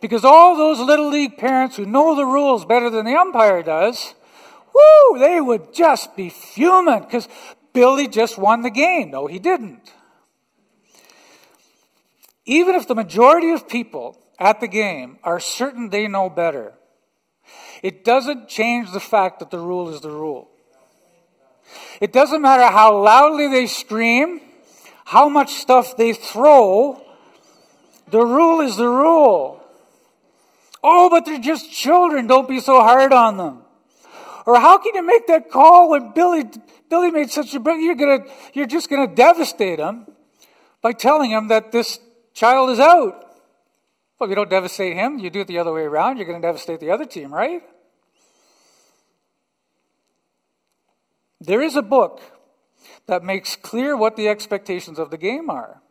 Because 0.00 0.24
all 0.24 0.56
those 0.56 0.80
little 0.80 1.08
league 1.08 1.38
parents 1.38 1.76
who 1.76 1.84
know 1.84 2.14
the 2.14 2.24
rules 2.24 2.64
better 2.64 2.90
than 2.90 3.04
the 3.04 3.14
umpire 3.14 3.62
does, 3.62 4.14
whoo, 4.74 5.18
they 5.18 5.40
would 5.40 5.72
just 5.72 6.16
be 6.16 6.28
fuming 6.28 7.00
because 7.00 7.28
Billy 7.72 8.08
just 8.08 8.38
won 8.38 8.62
the 8.62 8.70
game. 8.70 9.10
No, 9.10 9.26
he 9.26 9.38
didn't. 9.38 9.92
Even 12.44 12.74
if 12.74 12.88
the 12.88 12.94
majority 12.94 13.50
of 13.50 13.68
people 13.68 14.18
at 14.38 14.60
the 14.60 14.68
game 14.68 15.18
are 15.22 15.38
certain 15.38 15.90
they 15.90 16.08
know 16.08 16.30
better, 16.30 16.74
it 17.82 18.04
doesn't 18.04 18.48
change 18.48 18.92
the 18.92 19.00
fact 19.00 19.38
that 19.40 19.50
the 19.50 19.58
rule 19.58 19.88
is 19.88 20.00
the 20.00 20.10
rule. 20.10 20.48
It 22.00 22.12
doesn't 22.12 22.40
matter 22.40 22.66
how 22.66 23.02
loudly 23.02 23.48
they 23.48 23.66
scream 23.66 24.40
how 25.08 25.26
much 25.26 25.54
stuff 25.54 25.96
they 25.96 26.12
throw, 26.12 27.02
the 28.10 28.20
rule 28.20 28.60
is 28.60 28.76
the 28.76 28.86
rule. 28.86 29.58
Oh, 30.84 31.08
but 31.08 31.24
they're 31.24 31.38
just 31.38 31.72
children. 31.72 32.26
Don't 32.26 32.46
be 32.46 32.60
so 32.60 32.82
hard 32.82 33.14
on 33.14 33.38
them. 33.38 33.62
Or 34.44 34.60
how 34.60 34.76
can 34.76 34.94
you 34.94 35.02
make 35.02 35.26
that 35.28 35.50
call 35.50 35.88
when 35.88 36.12
Billy 36.12 36.44
Billy 36.90 37.10
made 37.10 37.30
such 37.30 37.54
a 37.54 37.58
you're 37.58 37.94
gonna 37.94 38.26
you're 38.52 38.66
just 38.66 38.90
gonna 38.90 39.06
devastate 39.06 39.78
him 39.78 40.06
by 40.82 40.92
telling 40.92 41.30
him 41.30 41.48
that 41.48 41.72
this 41.72 41.98
child 42.34 42.68
is 42.68 42.78
out. 42.78 43.27
Well, 44.18 44.28
if 44.28 44.30
you 44.30 44.36
don't 44.36 44.50
devastate 44.50 44.94
him, 44.94 45.18
you 45.18 45.30
do 45.30 45.40
it 45.40 45.46
the 45.46 45.58
other 45.58 45.72
way 45.72 45.82
around, 45.82 46.16
you're 46.16 46.26
gonna 46.26 46.40
devastate 46.40 46.80
the 46.80 46.90
other 46.90 47.04
team, 47.04 47.32
right? 47.32 47.62
There 51.40 51.62
is 51.62 51.76
a 51.76 51.82
book 51.82 52.20
that 53.06 53.22
makes 53.22 53.54
clear 53.54 53.96
what 53.96 54.16
the 54.16 54.28
expectations 54.28 54.98
of 54.98 55.10
the 55.10 55.18
game 55.18 55.48
are. 55.48 55.82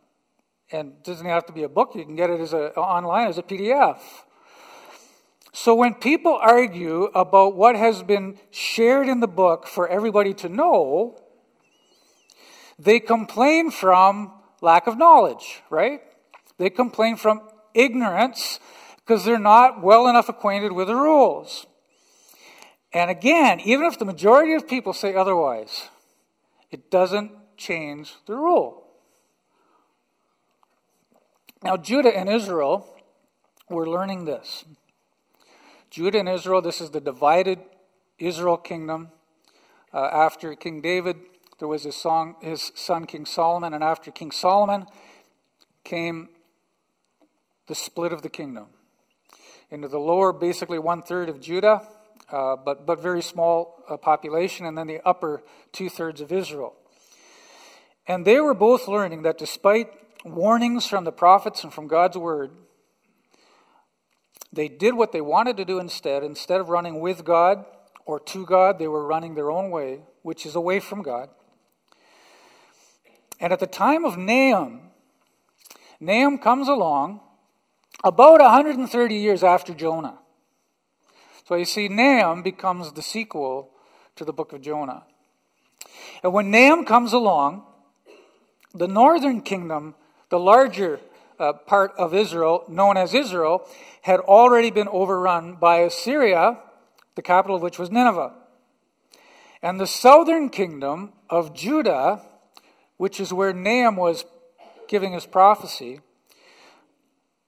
And 0.70 0.92
it 0.92 1.04
doesn't 1.04 1.26
have 1.26 1.46
to 1.46 1.52
be 1.52 1.62
a 1.62 1.68
book, 1.68 1.92
you 1.94 2.04
can 2.04 2.16
get 2.16 2.28
it 2.28 2.40
as 2.40 2.52
a, 2.52 2.74
online 2.74 3.28
as 3.28 3.38
a 3.38 3.42
PDF. 3.42 3.98
So 5.52 5.74
when 5.74 5.94
people 5.94 6.38
argue 6.40 7.04
about 7.14 7.56
what 7.56 7.76
has 7.76 8.02
been 8.02 8.38
shared 8.50 9.08
in 9.08 9.20
the 9.20 9.26
book 9.26 9.66
for 9.66 9.88
everybody 9.88 10.34
to 10.34 10.48
know, 10.50 11.18
they 12.78 13.00
complain 13.00 13.70
from 13.70 14.32
lack 14.60 14.86
of 14.86 14.98
knowledge, 14.98 15.62
right? 15.70 16.02
They 16.58 16.68
complain 16.68 17.16
from 17.16 17.40
ignorance 17.74 18.60
because 18.96 19.24
they're 19.24 19.38
not 19.38 19.82
well 19.82 20.06
enough 20.06 20.28
acquainted 20.28 20.72
with 20.72 20.88
the 20.88 20.94
rules. 20.94 21.66
And 22.92 23.10
again, 23.10 23.60
even 23.60 23.86
if 23.86 23.98
the 23.98 24.04
majority 24.04 24.54
of 24.54 24.66
people 24.66 24.92
say 24.92 25.14
otherwise, 25.14 25.88
it 26.70 26.90
doesn't 26.90 27.32
change 27.56 28.14
the 28.26 28.34
rule. 28.34 28.84
Now, 31.62 31.76
Judah 31.76 32.16
and 32.16 32.28
Israel 32.28 32.86
were 33.68 33.88
learning 33.88 34.24
this. 34.24 34.64
Judah 35.90 36.20
and 36.20 36.28
Israel, 36.28 36.62
this 36.62 36.80
is 36.80 36.90
the 36.90 37.00
divided 37.00 37.58
Israel 38.18 38.56
kingdom. 38.56 39.08
Uh, 39.92 40.04
after 40.04 40.54
King 40.54 40.80
David, 40.80 41.16
there 41.58 41.68
was 41.68 41.84
his, 41.84 41.96
song, 41.96 42.36
his 42.40 42.72
son 42.74 43.06
King 43.06 43.26
Solomon, 43.26 43.74
and 43.74 43.82
after 43.82 44.10
King 44.10 44.30
Solomon 44.30 44.86
came 45.82 46.28
the 47.68 47.74
split 47.74 48.12
of 48.12 48.22
the 48.22 48.28
kingdom 48.28 48.66
into 49.70 49.88
the 49.88 49.98
lower, 49.98 50.32
basically 50.32 50.78
one 50.78 51.02
third 51.02 51.28
of 51.28 51.40
Judah, 51.40 51.86
uh, 52.32 52.56
but, 52.56 52.86
but 52.86 53.00
very 53.00 53.22
small 53.22 53.82
uh, 53.88 53.96
population, 53.96 54.66
and 54.66 54.76
then 54.76 54.86
the 54.86 55.00
upper 55.06 55.42
two 55.72 55.88
thirds 55.88 56.20
of 56.20 56.32
Israel. 56.32 56.74
And 58.06 58.24
they 58.24 58.40
were 58.40 58.54
both 58.54 58.88
learning 58.88 59.22
that 59.22 59.38
despite 59.38 59.88
warnings 60.24 60.86
from 60.86 61.04
the 61.04 61.12
prophets 61.12 61.62
and 61.62 61.72
from 61.72 61.86
God's 61.86 62.16
word, 62.16 62.50
they 64.50 64.68
did 64.68 64.94
what 64.94 65.12
they 65.12 65.20
wanted 65.20 65.58
to 65.58 65.64
do 65.64 65.78
instead. 65.78 66.24
Instead 66.24 66.60
of 66.60 66.70
running 66.70 67.00
with 67.00 67.24
God 67.24 67.66
or 68.06 68.18
to 68.18 68.46
God, 68.46 68.78
they 68.78 68.88
were 68.88 69.06
running 69.06 69.34
their 69.34 69.50
own 69.50 69.70
way, 69.70 70.00
which 70.22 70.46
is 70.46 70.54
away 70.54 70.80
from 70.80 71.02
God. 71.02 71.28
And 73.38 73.52
at 73.52 73.60
the 73.60 73.66
time 73.66 74.06
of 74.06 74.16
Nahum, 74.16 74.90
Nahum 76.00 76.38
comes 76.38 76.66
along 76.66 77.20
about 78.04 78.40
130 78.40 79.14
years 79.14 79.42
after 79.42 79.74
Jonah. 79.74 80.18
So 81.46 81.54
you 81.54 81.64
see, 81.64 81.88
Nahum 81.88 82.42
becomes 82.42 82.92
the 82.92 83.02
sequel 83.02 83.70
to 84.16 84.24
the 84.24 84.32
book 84.32 84.52
of 84.52 84.60
Jonah. 84.60 85.04
And 86.22 86.32
when 86.32 86.50
Nahum 86.50 86.84
comes 86.84 87.12
along, 87.12 87.64
the 88.74 88.88
northern 88.88 89.40
kingdom, 89.40 89.94
the 90.28 90.38
larger 90.38 91.00
uh, 91.38 91.52
part 91.52 91.92
of 91.96 92.14
Israel, 92.14 92.64
known 92.68 92.96
as 92.96 93.14
Israel, 93.14 93.66
had 94.02 94.20
already 94.20 94.70
been 94.70 94.88
overrun 94.88 95.54
by 95.54 95.78
Assyria, 95.78 96.58
the 97.14 97.22
capital 97.22 97.56
of 97.56 97.62
which 97.62 97.78
was 97.78 97.90
Nineveh. 97.90 98.32
And 99.62 99.80
the 99.80 99.86
southern 99.86 100.50
kingdom 100.50 101.12
of 101.30 101.54
Judah, 101.54 102.22
which 102.96 103.18
is 103.20 103.32
where 103.32 103.52
Nahum 103.52 103.96
was 103.96 104.24
giving 104.86 105.12
his 105.12 105.26
prophecy, 105.26 106.00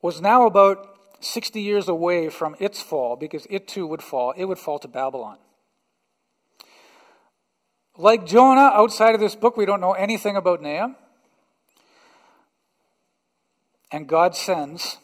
was 0.02 0.20
now 0.20 0.46
about 0.46 0.86
60 1.20 1.60
years 1.60 1.88
away 1.88 2.28
from 2.28 2.56
its 2.58 2.80
fall 2.80 3.16
because 3.16 3.46
it 3.50 3.68
too 3.68 3.86
would 3.86 4.02
fall. 4.02 4.32
It 4.36 4.46
would 4.46 4.58
fall 4.58 4.78
to 4.78 4.88
Babylon. 4.88 5.38
Like 7.96 8.24
Jonah, 8.26 8.70
outside 8.72 9.14
of 9.14 9.20
this 9.20 9.34
book, 9.34 9.56
we 9.56 9.66
don't 9.66 9.80
know 9.80 9.92
anything 9.92 10.36
about 10.36 10.62
Nahum. 10.62 10.96
And 13.92 14.06
God 14.06 14.34
sends 14.34 14.98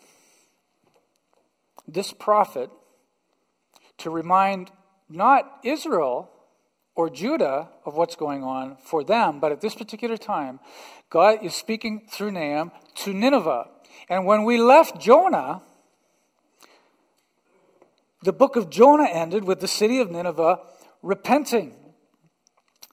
this 1.87 2.13
prophet 2.13 2.71
to 3.99 4.11
remind 4.11 4.71
not 5.09 5.61
Israel 5.65 6.31
or 6.95 7.11
Judah 7.11 7.69
of 7.85 7.95
what's 7.95 8.17
going 8.17 8.43
on 8.43 8.77
for 8.83 9.05
them, 9.05 9.41
but 9.41 9.53
at 9.53 9.61
this 9.61 9.75
particular 9.75 10.17
time, 10.17 10.61
God 11.11 11.45
is 11.45 11.55
speaking 11.55 12.07
through 12.11 12.33
Nahum 12.33 12.73
to 12.97 13.13
Nineveh. 13.13 13.69
And 14.09 14.25
when 14.25 14.45
we 14.45 14.59
left 14.59 15.01
Jonah, 15.01 15.63
the 18.23 18.33
book 18.33 18.57
of 18.57 18.71
Jonah 18.71 19.09
ended 19.09 19.45
with 19.45 19.61
the 19.61 19.69
city 19.69 20.01
of 20.01 20.11
Nineveh 20.11 20.61
repenting. 21.03 21.75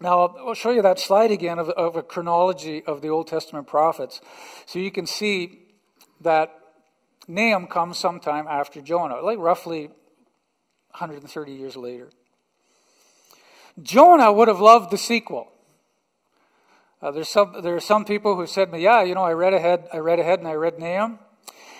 Now, 0.01 0.36
I'll 0.38 0.53
show 0.53 0.72
you 0.72 0.82
that 0.82 1.00
slide 1.00 1.32
again 1.32 1.60
of, 1.60 1.70
of 1.70 1.96
a 1.96 2.03
chronology 2.03 2.84
of 2.84 3.01
the 3.01 3.10
Old 3.10 3.27
Testament 3.27 3.67
prophets. 3.67 4.22
So 4.65 4.79
you 4.79 4.91
can 4.91 5.05
see 5.05 5.67
that 6.22 6.51
Nahum 7.27 7.67
comes 7.67 7.98
sometime 7.98 8.48
after 8.48 8.82
Jonah, 8.82 9.22
like 9.22 9.38
roughly 9.38 9.88
130 10.91 11.51
years 11.53 11.77
later. 11.77 12.10
Jonah 13.82 14.32
would 14.32 14.48
have 14.48 14.60
loved 14.60 14.91
the 14.91 14.98
sequel. 14.98 15.52
Uh, 17.03 17.12
there's 17.12 17.27
some, 17.27 17.53
there 17.62 17.75
are 17.75 17.81
some 17.81 18.05
people 18.05 18.38
who 18.38 18.48
said 18.48 18.67
to 18.67 18.72
me, 18.72 18.81
yeah, 18.81 19.03
you 19.03 19.13
know, 19.13 19.25
I 19.25 19.33
read 19.33 19.53
ahead, 19.53 19.89
I 19.91 19.98
read 19.98 20.19
ahead 20.19 20.39
and 20.39 20.48
I 20.48 20.53
read 20.53 20.79
Nahum. 20.79 21.19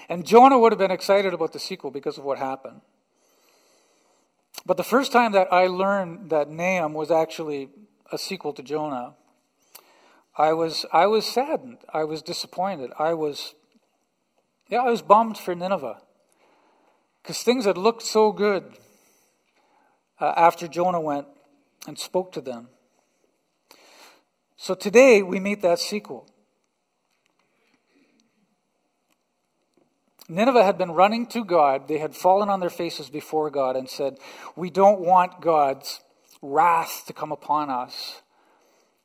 And 0.10 0.26
Jonah 0.26 0.60
would 0.60 0.74
have 0.74 0.80
been 0.80 0.92
excited 0.92 1.34
about 1.34 1.54
the 1.54 1.60
sequel 1.60 1.92
because 1.92 2.18
of 2.18 2.26
what 2.26 2.38
happened. 2.38 2.82
But 4.66 4.76
the 4.76 4.84
first 4.84 5.14
time 5.14 5.32
that 5.32 5.48
I 5.52 5.68
learned 5.68 6.30
that 6.32 6.50
Nahum 6.50 6.94
was 6.94 7.10
actually 7.10 7.70
a 8.12 8.18
sequel 8.18 8.52
to 8.52 8.62
Jonah, 8.62 9.14
I 10.38 10.52
was, 10.52 10.86
I 10.92 11.08
was 11.08 11.26
saddened. 11.26 11.78
I 11.94 12.04
was 12.04 12.22
disappointed. 12.22 12.92
I 13.00 13.14
was, 13.14 13.56
yeah, 14.68 14.80
I 14.80 14.90
was 14.90 15.02
bummed 15.02 15.38
for 15.38 15.56
Nineveh 15.56 16.02
because 17.22 17.44
things 17.44 17.64
had 17.64 17.78
looked 17.78 18.04
so 18.04 18.34
good 18.34 18.74
uh, 20.20 20.34
after 20.36 20.68
Jonah 20.68 21.00
went 21.00 21.28
and 21.88 21.98
spoke 21.98 22.34
to 22.34 22.42
them. 22.42 22.68
So 24.64 24.76
today 24.76 25.22
we 25.22 25.42
meet 25.42 25.62
that 25.64 25.78
sequel. 25.78 26.26
Nineveh 30.30 30.64
had 30.64 30.78
been 30.78 30.92
running 30.92 31.28
to 31.28 31.44
God. 31.44 31.90
They 31.90 31.98
had 31.98 32.16
fallen 32.16 32.48
on 32.48 32.62
their 32.62 32.70
faces 32.70 33.10
before 33.10 33.50
God 33.50 33.76
and 33.76 33.90
said, 33.90 34.20
We 34.56 34.70
don't 34.70 35.02
want 35.02 35.42
God's 35.42 36.00
wrath 36.42 37.04
to 37.08 37.12
come 37.12 37.34
upon 37.34 37.70
us. 37.70 38.22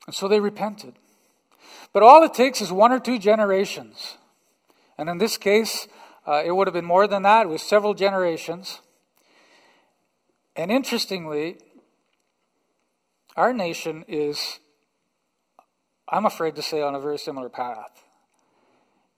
And 0.07 0.15
so 0.15 0.29
they 0.29 0.39
repented. 0.39 0.95
But 1.93 2.05
all 2.05 2.23
it 2.23 2.35
takes 2.35 2.61
is 2.61 2.71
one 2.71 2.93
or 2.93 3.01
two 3.01 3.19
generations. 3.19 4.17
And 4.97 5.09
in 5.09 5.19
this 5.19 5.37
case, 5.37 5.89
uh, 6.25 6.41
it 6.47 6.53
would 6.53 6.69
have 6.69 6.75
been 6.75 6.85
more 6.85 7.09
than 7.09 7.25
that. 7.25 7.47
It 7.47 7.49
was 7.49 7.63
several 7.63 7.95
generations. 7.95 8.81
And 10.55 10.71
interestingly, 10.71 11.57
our 13.35 13.53
nation 13.53 14.05
is, 14.07 14.61
I'm 16.11 16.25
afraid 16.25 16.57
to 16.57 16.63
say, 16.63 16.81
on 16.81 16.95
a 16.95 17.01
very 17.01 17.19
similar 17.19 17.49
path. 17.49 18.05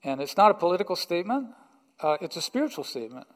And 0.03 0.21
it's 0.21 0.37
not 0.37 0.51
a 0.51 0.55
political 0.55 0.97
statement, 0.97 1.49
uh, 2.01 2.17
it's 2.21 2.37
a 2.37 2.43
spiritual 2.43 2.85
statement. 2.85 3.27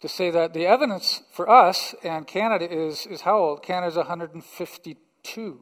To 0.00 0.08
say 0.08 0.30
that 0.30 0.54
the 0.54 0.66
evidence 0.66 1.22
for 1.30 1.50
us 1.50 1.94
and 2.02 2.26
Canada 2.26 2.72
is, 2.72 3.06
is 3.06 3.20
how 3.22 3.38
old? 3.38 3.62
Canada's 3.62 3.96
152. 3.96 5.60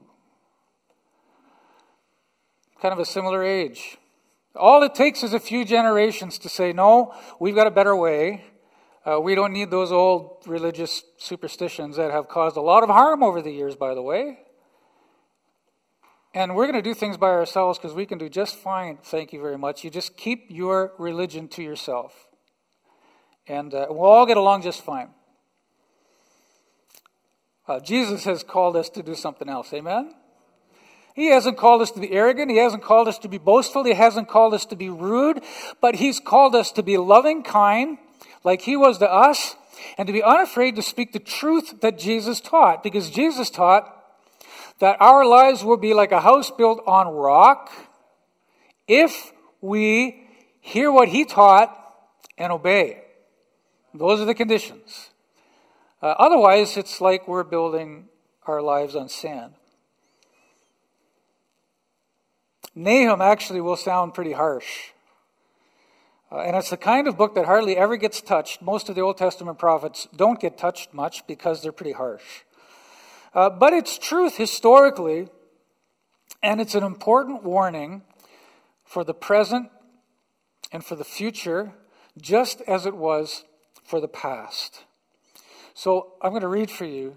Kind 2.81 2.93
of 2.93 3.01
a 3.01 3.05
similar 3.05 3.43
age. 3.43 3.99
All 4.55 4.83
it 4.85 4.95
takes 4.95 5.25
is 5.25 5.33
a 5.33 5.41
few 5.41 5.65
generations 5.65 6.39
to 6.39 6.49
say, 6.49 6.73
no, 6.73 7.15
we've 7.41 7.57
got 7.57 7.67
a 7.67 7.71
better 7.73 7.97
way. 7.97 8.45
Uh, 9.05 9.19
we 9.21 9.35
don't 9.35 9.53
need 9.53 9.71
those 9.71 9.91
old 9.91 10.45
religious 10.47 11.03
superstitions 11.17 11.97
that 11.97 12.13
have 12.13 12.29
caused 12.29 12.57
a 12.57 12.61
lot 12.61 12.85
of 12.85 12.91
harm 12.91 13.25
over 13.25 13.43
the 13.43 13.51
years, 13.51 13.75
by 13.75 13.95
the 13.95 14.03
way. 14.03 14.39
And 16.39 16.55
we're 16.55 16.67
going 16.71 16.81
to 16.81 16.89
do 16.89 16.95
things 16.95 17.17
by 17.17 17.31
ourselves 17.31 17.81
because 17.81 17.95
we 17.95 18.07
can 18.07 18.17
do 18.17 18.29
just 18.29 18.55
fine. 18.55 18.99
Thank 19.03 19.33
you 19.33 19.41
very 19.41 19.59
much. 19.59 19.83
You 19.83 19.91
just 19.91 20.17
keep 20.17 20.47
your 20.49 20.93
religion 20.97 21.49
to 21.49 21.65
yourself. 21.65 22.29
And 23.49 23.75
uh, 23.75 23.87
we'll 23.91 24.09
all 24.09 24.25
get 24.25 24.37
along 24.37 24.63
just 24.63 24.85
fine. 24.85 25.09
Uh, 27.67 27.81
Jesus 27.81 28.23
has 28.23 28.45
called 28.45 28.77
us 28.77 28.89
to 28.91 29.03
do 29.03 29.17
something 29.17 29.49
else. 29.49 29.73
Amen? 29.73 30.15
He 31.17 31.27
hasn't 31.27 31.57
called 31.57 31.83
us 31.83 31.91
to 31.91 31.99
be 31.99 32.13
arrogant. 32.13 32.53
He 32.53 32.59
hasn't 32.59 32.85
called 32.85 33.09
us 33.09 33.19
to 33.19 33.29
be 33.29 33.39
boastful. 33.39 33.83
He 33.83 33.95
hasn't 33.95 34.29
called 34.29 34.55
us 34.55 34.65
to 34.67 34.77
be 34.77 34.91
rude. 34.91 35.43
But 35.81 35.97
He's 35.97 36.21
called 36.21 36.55
us 36.55 36.71
to 36.71 36.85
be 36.85 36.99
loving, 36.99 37.43
kind, 37.43 37.99
like 38.45 38.61
he 38.61 38.77
was 38.77 38.99
to 38.99 39.11
us, 39.11 39.57
and 39.99 40.07
to 40.07 40.13
be 40.13 40.23
unafraid 40.23 40.77
to 40.77 40.83
speak 40.83 41.13
the 41.13 41.19
truth 41.19 41.81
that 41.81 41.99
Jesus 41.99 42.41
taught, 42.41 42.85
because 42.85 43.11
Jesus 43.11 43.51
taught 43.51 43.98
that 44.79 45.01
our 45.01 45.25
lives 45.27 45.65
will 45.65 45.77
be 45.77 45.95
like 45.95 46.13
a 46.13 46.21
house 46.21 46.51
built 46.51 46.83
on 46.87 47.09
rock 47.15 47.71
if 48.87 49.33
we 49.61 50.27
hear 50.61 50.93
what 50.93 51.09
he 51.09 51.25
taught 51.25 51.75
and 52.37 52.53
obey. 52.53 53.03
Those 53.95 54.21
are 54.21 54.25
the 54.25 54.35
conditions. 54.35 55.11
Uh, 56.01 56.15
otherwise, 56.19 56.77
it's 56.77 57.01
like 57.01 57.27
we're 57.27 57.45
building 57.45 58.09
our 58.47 58.63
lives 58.63 58.95
on 58.95 59.09
sand. 59.09 59.55
Nahum 62.75 63.21
actually 63.21 63.61
will 63.61 63.77
sound 63.77 64.15
pretty 64.15 64.33
harsh. 64.33 64.91
Uh, 66.31 66.41
and 66.41 66.57
it's 66.57 66.71
the 66.71 66.77
kind 66.77 67.09
of 67.09 67.17
book 67.17 67.35
that 67.35 67.47
hardly 67.47 67.77
ever 67.77 67.97
gets 67.97 68.21
touched. 68.21 68.63
Most 68.63 68.89
of 68.89 68.95
the 68.95 69.01
Old 69.01 69.17
Testament 69.17 69.59
prophets 69.59 70.07
don't 70.15 70.39
get 70.39 70.57
touched 70.57 70.95
much 70.95 71.27
because 71.27 71.63
they're 71.63 71.73
pretty 71.73 71.93
harsh. 71.93 72.43
Uh, 73.39 73.49
but 73.49 73.73
it's 73.73 73.97
truth 73.99 74.37
historically, 74.37 75.29
and 76.43 76.61
it's 76.61 76.75
an 76.75 76.83
important 76.83 77.45
warning 77.45 78.03
for 78.85 79.05
the 79.05 79.15
present 79.15 79.71
and 80.73 80.85
for 80.85 80.97
the 80.97 81.05
future, 81.05 81.73
just 82.21 82.61
as 82.63 82.85
it 82.85 82.97
was 82.97 83.45
for 83.85 84.01
the 84.01 84.09
past. 84.09 84.83
So 85.73 86.15
I'm 86.21 86.31
going 86.31 86.43
to 86.43 86.49
read 86.49 86.69
for 86.69 86.85
you 86.85 87.15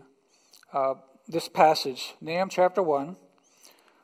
uh, 0.71 0.93
this 1.27 1.49
passage, 1.49 2.13
Nahum 2.21 2.49
chapter 2.49 2.83
1, 2.83 3.15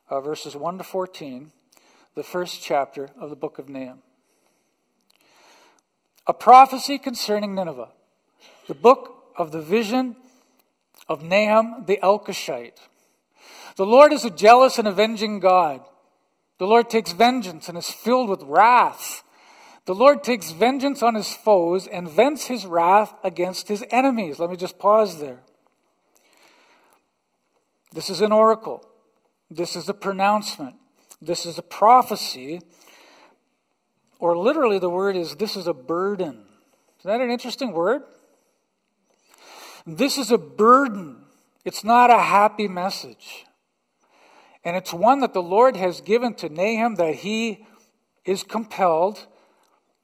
uh, 0.09 0.19
verses 0.19 0.55
1 0.55 0.79
to 0.79 0.83
14, 0.83 1.51
the 2.15 2.23
first 2.23 2.63
chapter 2.63 3.09
of 3.21 3.29
the 3.29 3.35
book 3.35 3.59
of 3.59 3.69
Nahum 3.69 4.01
a 6.25 6.33
prophecy 6.33 6.97
concerning 6.97 7.53
Nineveh, 7.53 7.89
the 8.67 8.73
book 8.73 9.33
of 9.37 9.51
the 9.51 9.61
vision 9.61 10.15
of 11.07 11.23
Nahum 11.23 11.85
the 11.85 11.99
Elkoshite. 12.01 12.79
The 13.75 13.85
Lord 13.85 14.11
is 14.11 14.25
a 14.25 14.29
jealous 14.29 14.77
and 14.77 14.87
avenging 14.87 15.39
God. 15.39 15.81
The 16.57 16.65
Lord 16.65 16.89
takes 16.89 17.11
vengeance 17.11 17.69
and 17.69 17.77
is 17.77 17.89
filled 17.89 18.29
with 18.29 18.41
wrath. 18.43 19.23
The 19.85 19.95
Lord 19.95 20.23
takes 20.23 20.51
vengeance 20.51 21.03
on 21.03 21.15
his 21.15 21.33
foes 21.33 21.87
and 21.87 22.09
vents 22.09 22.47
his 22.47 22.65
wrath 22.65 23.13
against 23.23 23.67
his 23.67 23.85
enemies. 23.91 24.39
Let 24.39 24.49
me 24.49 24.57
just 24.57 24.79
pause 24.79 25.19
there. 25.19 25.39
This 27.93 28.09
is 28.09 28.21
an 28.21 28.31
oracle. 28.31 28.83
This 29.49 29.75
is 29.75 29.87
a 29.87 29.93
pronouncement. 29.93 30.75
This 31.21 31.45
is 31.45 31.57
a 31.57 31.63
prophecy 31.63 32.61
or 34.19 34.37
literally, 34.37 34.79
the 34.79 34.89
word 34.89 35.15
is 35.15 35.35
this 35.35 35.55
is 35.55 35.67
a 35.67 35.73
burden. 35.73 36.45
Isn't 36.99 37.11
that 37.11 37.21
an 37.21 37.29
interesting 37.29 37.71
word? 37.71 38.03
This 39.87 40.17
is 40.17 40.31
a 40.31 40.37
burden. 40.37 41.15
It's 41.63 41.85
not 41.85 42.09
a 42.09 42.19
happy 42.19 42.67
message. 42.67 43.45
And 44.65 44.75
it's 44.75 44.93
one 44.93 45.21
that 45.21 45.33
the 45.33 45.41
Lord 45.41 45.77
has 45.77 46.01
given 46.01 46.33
to 46.35 46.49
Nahum 46.49 46.95
that 46.95 47.15
he 47.15 47.65
is 48.25 48.43
compelled 48.43 49.27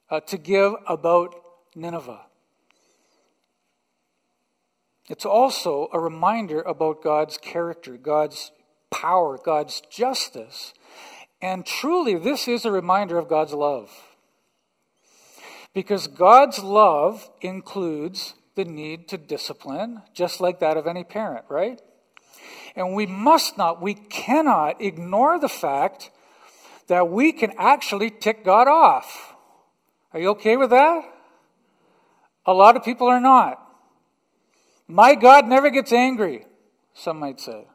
uh, 0.10 0.22
to 0.22 0.38
give 0.38 0.76
about 0.88 1.36
Nineveh. 1.76 2.22
It's 5.10 5.26
also 5.26 5.90
a 5.92 6.00
reminder 6.00 6.62
about 6.62 7.04
God's 7.04 7.38
character, 7.38 7.98
God's 7.98 8.54
power, 8.90 9.38
God's 9.38 9.82
justice. 9.92 10.74
And 11.42 11.66
truly, 11.66 12.16
this 12.16 12.48
is 12.48 12.64
a 12.64 12.72
reminder 12.72 13.18
of 13.18 13.28
God's 13.28 13.54
love. 13.54 13.92
Because 15.74 16.08
God's 16.08 16.60
love 16.60 17.30
includes 17.42 18.36
the 18.56 18.66
need 18.66 19.08
to 19.10 19.18
discipline, 19.18 20.02
just 20.14 20.40
like 20.40 20.60
that 20.60 20.78
of 20.78 20.88
any 20.88 21.04
parent, 21.04 21.46
right? 21.50 21.82
And 22.76 22.94
we 22.96 23.06
must 23.06 23.58
not, 23.58 23.82
we 23.82 23.94
cannot 23.94 24.82
ignore 24.82 25.40
the 25.40 25.50
fact 25.50 26.12
that 26.88 27.10
we 27.10 27.32
can 27.32 27.54
actually 27.58 28.10
tick 28.10 28.44
God 28.44 28.68
off. 28.68 29.34
Are 30.14 30.20
you 30.20 30.30
okay 30.30 30.58
with 30.58 30.70
that? 30.72 31.04
A 32.46 32.54
lot 32.54 32.76
of 32.76 32.84
people 32.84 33.08
are 33.08 33.22
not. 33.22 33.60
My 34.88 35.16
God 35.16 35.48
never 35.48 35.70
gets 35.70 35.94
angry, 35.94 36.46
some 36.94 37.20
might 37.20 37.40
say. 37.40 37.66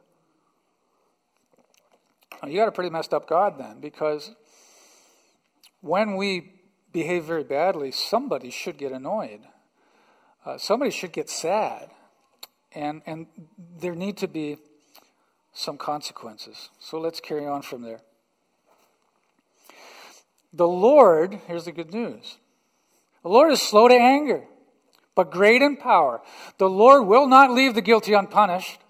Well, 2.42 2.52
you 2.52 2.58
got 2.58 2.68
a 2.68 2.72
pretty 2.72 2.90
messed 2.90 3.14
up 3.14 3.28
God 3.28 3.58
then, 3.58 3.80
because 3.80 4.32
when 5.80 6.16
we 6.16 6.52
behave 6.92 7.24
very 7.24 7.44
badly, 7.44 7.90
somebody 7.90 8.50
should 8.50 8.76
get 8.76 8.92
annoyed. 8.92 9.40
Uh, 10.48 10.56
somebody 10.56 10.90
should 10.90 11.12
get 11.12 11.28
sad. 11.28 11.90
And, 12.72 13.02
and 13.04 13.26
there 13.78 13.94
need 13.94 14.16
to 14.18 14.28
be 14.28 14.56
some 15.52 15.76
consequences. 15.76 16.70
So 16.78 16.98
let's 16.98 17.20
carry 17.20 17.46
on 17.46 17.60
from 17.60 17.82
there. 17.82 18.00
The 20.54 20.66
Lord, 20.66 21.38
here's 21.46 21.66
the 21.66 21.72
good 21.72 21.92
news 21.92 22.38
the 23.22 23.28
Lord 23.28 23.52
is 23.52 23.60
slow 23.60 23.88
to 23.88 23.94
anger, 23.94 24.44
but 25.14 25.30
great 25.30 25.60
in 25.60 25.76
power. 25.76 26.22
The 26.56 26.70
Lord 26.70 27.06
will 27.06 27.26
not 27.26 27.50
leave 27.50 27.74
the 27.74 27.82
guilty 27.82 28.14
unpunished. 28.14 28.80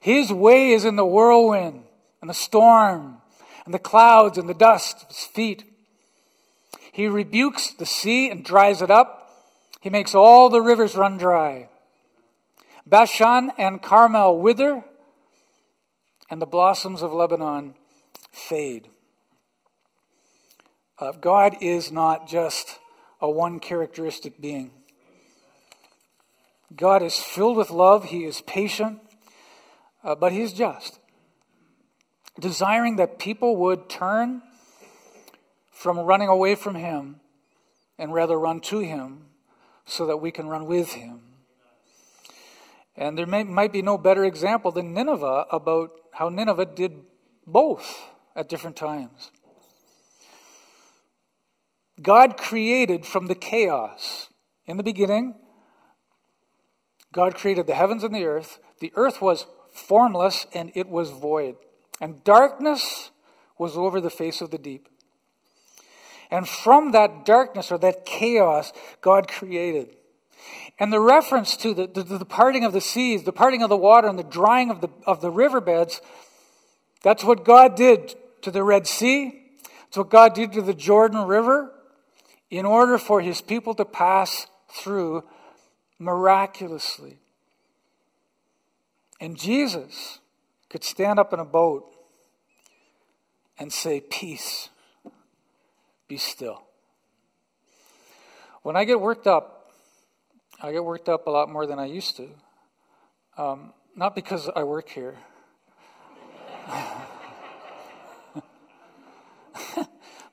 His 0.00 0.32
way 0.32 0.70
is 0.70 0.84
in 0.84 0.96
the 0.96 1.06
whirlwind 1.06 1.84
and 2.20 2.28
the 2.28 2.34
storm 2.34 3.18
and 3.64 3.72
the 3.72 3.78
clouds 3.78 4.38
and 4.38 4.48
the 4.48 4.54
dust 4.54 5.04
of 5.04 5.08
his 5.08 5.24
feet. 5.24 5.64
He 6.90 7.06
rebukes 7.06 7.72
the 7.74 7.86
sea 7.86 8.28
and 8.28 8.44
dries 8.44 8.82
it 8.82 8.90
up. 8.90 9.17
He 9.80 9.90
makes 9.90 10.14
all 10.14 10.50
the 10.50 10.60
rivers 10.60 10.96
run 10.96 11.18
dry. 11.18 11.68
Bashan 12.86 13.52
and 13.58 13.82
Carmel 13.82 14.38
wither, 14.38 14.82
and 16.30 16.42
the 16.42 16.46
blossoms 16.46 17.02
of 17.02 17.12
Lebanon 17.12 17.74
fade. 18.32 18.88
Uh, 20.98 21.12
God 21.12 21.56
is 21.60 21.92
not 21.92 22.26
just 22.26 22.78
a 23.20 23.30
one 23.30 23.60
characteristic 23.60 24.40
being. 24.40 24.70
God 26.74 27.02
is 27.02 27.16
filled 27.16 27.56
with 27.56 27.70
love, 27.70 28.06
He 28.06 28.24
is 28.24 28.40
patient, 28.42 29.00
uh, 30.02 30.14
but 30.14 30.32
He 30.32 30.40
is 30.40 30.52
just 30.52 30.98
desiring 32.38 32.96
that 32.96 33.18
people 33.18 33.56
would 33.56 33.88
turn 33.88 34.42
from 35.70 35.98
running 35.98 36.28
away 36.28 36.54
from 36.54 36.74
Him 36.74 37.20
and 37.98 38.12
rather 38.12 38.38
run 38.38 38.60
to 38.60 38.80
Him 38.80 39.27
so 39.88 40.06
that 40.06 40.18
we 40.18 40.30
can 40.30 40.46
run 40.48 40.66
with 40.66 40.92
Him. 40.92 41.20
And 42.96 43.16
there 43.16 43.26
may, 43.26 43.44
might 43.44 43.72
be 43.72 43.82
no 43.82 43.96
better 43.96 44.24
example 44.24 44.70
than 44.70 44.92
Nineveh 44.92 45.46
about 45.50 45.90
how 46.12 46.28
Nineveh 46.28 46.66
did 46.66 46.92
both 47.46 48.08
at 48.36 48.48
different 48.48 48.76
times. 48.76 49.30
God 52.00 52.36
created 52.36 53.06
from 53.06 53.26
the 53.26 53.34
chaos. 53.34 54.28
In 54.66 54.76
the 54.76 54.82
beginning, 54.82 55.34
God 57.12 57.34
created 57.34 57.66
the 57.66 57.74
heavens 57.74 58.04
and 58.04 58.14
the 58.14 58.24
earth. 58.24 58.58
The 58.80 58.92
earth 58.94 59.22
was 59.22 59.46
formless 59.72 60.46
and 60.52 60.70
it 60.74 60.88
was 60.88 61.10
void 61.10 61.56
and 62.00 62.22
darkness 62.24 63.10
was 63.58 63.76
over 63.76 64.00
the 64.00 64.10
face 64.10 64.40
of 64.40 64.50
the 64.50 64.58
deep. 64.58 64.88
And 66.30 66.48
from 66.48 66.92
that 66.92 67.24
darkness 67.24 67.72
or 67.72 67.78
that 67.78 68.04
chaos, 68.04 68.72
God 69.00 69.28
created. 69.28 69.96
And 70.78 70.92
the 70.92 71.00
reference 71.00 71.56
to 71.58 71.74
the, 71.74 71.86
the, 71.86 72.02
the, 72.02 72.24
parting 72.24 72.64
of 72.64 72.72
the 72.72 72.80
seas, 72.80 73.24
the 73.24 73.32
parting 73.32 73.62
of 73.62 73.68
the 73.68 73.76
water, 73.76 74.06
and 74.06 74.18
the 74.18 74.22
drying 74.22 74.70
of 74.70 74.80
the, 74.80 74.88
of 75.06 75.20
the 75.20 75.30
riverbeds, 75.30 76.00
that's 77.02 77.24
what 77.24 77.44
God 77.44 77.74
did 77.74 78.14
to 78.42 78.50
the 78.50 78.62
Red 78.62 78.86
Sea. 78.86 79.42
It's 79.88 79.96
what 79.96 80.10
God 80.10 80.34
did 80.34 80.52
to 80.52 80.62
the 80.62 80.74
Jordan 80.74 81.26
River 81.26 81.72
in 82.50 82.64
order 82.64 82.98
for 82.98 83.20
his 83.20 83.40
people 83.40 83.74
to 83.74 83.84
pass 83.84 84.46
through 84.70 85.24
miraculously. 85.98 87.18
And 89.20 89.36
Jesus 89.36 90.20
could 90.68 90.84
stand 90.84 91.18
up 91.18 91.32
in 91.32 91.40
a 91.40 91.44
boat 91.44 91.92
and 93.58 93.72
say, 93.72 94.00
Peace, 94.00 94.68
be 96.08 96.16
still. 96.16 96.62
When 98.62 98.76
I 98.76 98.84
get 98.84 99.00
worked 99.00 99.26
up, 99.26 99.70
I 100.60 100.72
get 100.72 100.84
worked 100.84 101.08
up 101.08 101.26
a 101.26 101.30
lot 101.30 101.48
more 101.48 101.66
than 101.66 101.78
I 101.78 101.86
used 101.86 102.16
to. 102.16 102.28
Um, 103.36 103.72
not 103.94 104.14
because 104.14 104.50
I 104.56 104.64
work 104.64 104.88
here. 104.88 105.16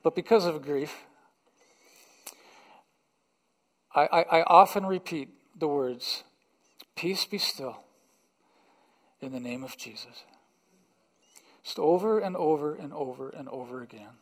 but 0.04 0.16
because 0.16 0.46
of 0.46 0.62
grief. 0.64 1.04
I, 3.94 4.08
I, 4.12 4.40
I 4.40 4.44
often 4.44 4.86
repeat 4.86 5.30
the 5.58 5.68
words, 5.68 6.24
Peace 6.96 7.26
be 7.26 7.38
still, 7.38 7.84
in 9.22 9.32
the 9.32 9.40
name 9.40 9.64
of 9.64 9.78
Jesus. 9.78 10.24
Just 11.64 11.80
over 11.80 12.20
and 12.20 12.36
over 12.36 12.76
and 12.76 12.94
over 12.94 13.30
and 13.30 13.48
over 13.50 13.82
again. 13.82 14.18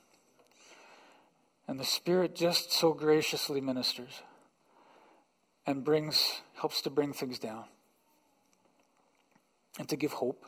And 1.68 1.80
the 1.80 1.86
Spirit 1.86 2.36
just 2.36 2.72
so 2.72 2.94
graciously 2.94 3.62
ministers 3.62 4.22
and 5.66 5.84
brings, 5.84 6.42
helps 6.56 6.82
to 6.82 6.90
bring 6.90 7.14
things 7.14 7.40
down 7.40 7.66
and 9.80 9.88
to 9.90 9.96
give 9.96 10.14
hope. 10.14 10.46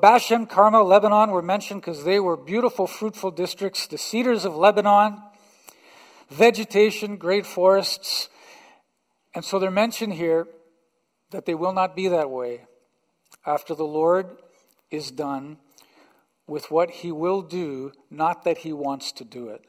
Bashan, 0.00 0.46
Carmel, 0.46 0.84
Lebanon 0.84 1.30
were 1.30 1.42
mentioned 1.42 1.80
because 1.80 2.04
they 2.04 2.18
were 2.18 2.36
beautiful, 2.36 2.86
fruitful 2.86 3.30
districts. 3.30 3.86
The 3.86 3.98
cedars 3.98 4.44
of 4.44 4.56
Lebanon, 4.56 5.22
vegetation, 6.28 7.16
great 7.16 7.46
forests. 7.46 8.28
And 9.34 9.44
so 9.44 9.58
they're 9.58 9.70
mentioned 9.70 10.14
here 10.14 10.48
that 11.30 11.44
they 11.44 11.54
will 11.54 11.72
not 11.72 11.94
be 11.94 12.08
that 12.08 12.30
way 12.30 12.66
after 13.44 13.74
the 13.74 13.84
Lord 13.84 14.38
is 14.90 15.12
done 15.12 15.58
with 16.46 16.70
what 16.70 16.90
he 16.90 17.10
will 17.10 17.42
do, 17.42 17.92
not 18.10 18.44
that 18.44 18.58
he 18.58 18.72
wants 18.72 19.12
to 19.12 19.24
do 19.24 19.48
it, 19.48 19.64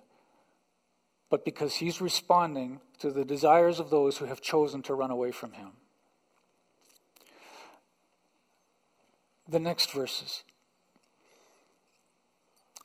but 1.29 1.43
because 1.43 1.75
he's 1.75 1.99
responding 1.99 2.79
to 2.99 3.11
the 3.11 3.25
desires 3.25 3.79
of 3.79 3.89
those 3.89 4.17
who 4.17 4.25
have 4.25 4.41
chosen 4.41 4.81
to 4.83 4.93
run 4.93 5.11
away 5.11 5.31
from 5.31 5.53
him. 5.53 5.71
The 9.47 9.59
next 9.59 9.91
verses. 9.91 10.43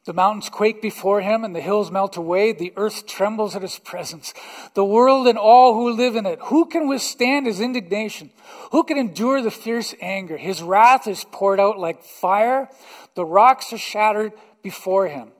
The 0.05 0.13
mountains 0.13 0.49
quake 0.49 0.83
before 0.83 1.21
him 1.21 1.45
and 1.45 1.55
the 1.55 1.61
hills 1.61 1.93
melt 1.93 2.17
away. 2.17 2.53
The 2.53 2.73
earth 2.77 3.07
trembles 3.07 3.55
at 3.55 3.63
his 3.63 3.79
presence. 3.79 4.35
The 4.75 4.85
world 4.85 5.29
and 5.29 5.39
all 5.39 5.75
who 5.75 5.93
live 5.93 6.17
in 6.17 6.27
it. 6.27 6.41
Who 6.45 6.67
can 6.67 6.89
withstand 6.89 7.47
his 7.47 7.61
indignation? 7.61 8.31
Who 8.73 8.83
can 8.83 8.99
endure 8.99 9.41
the 9.41 9.51
fierce 9.51 9.95
anger? 10.01 10.37
His 10.37 10.61
wrath 10.61 11.07
is 11.07 11.25
poured 11.31 11.61
out 11.61 11.79
like 11.79 12.03
fire. 12.03 12.69
The 13.15 13.25
rocks 13.25 13.73
are 13.73 13.79
shattered 13.79 14.33
before 14.63 15.07
him. 15.07 15.31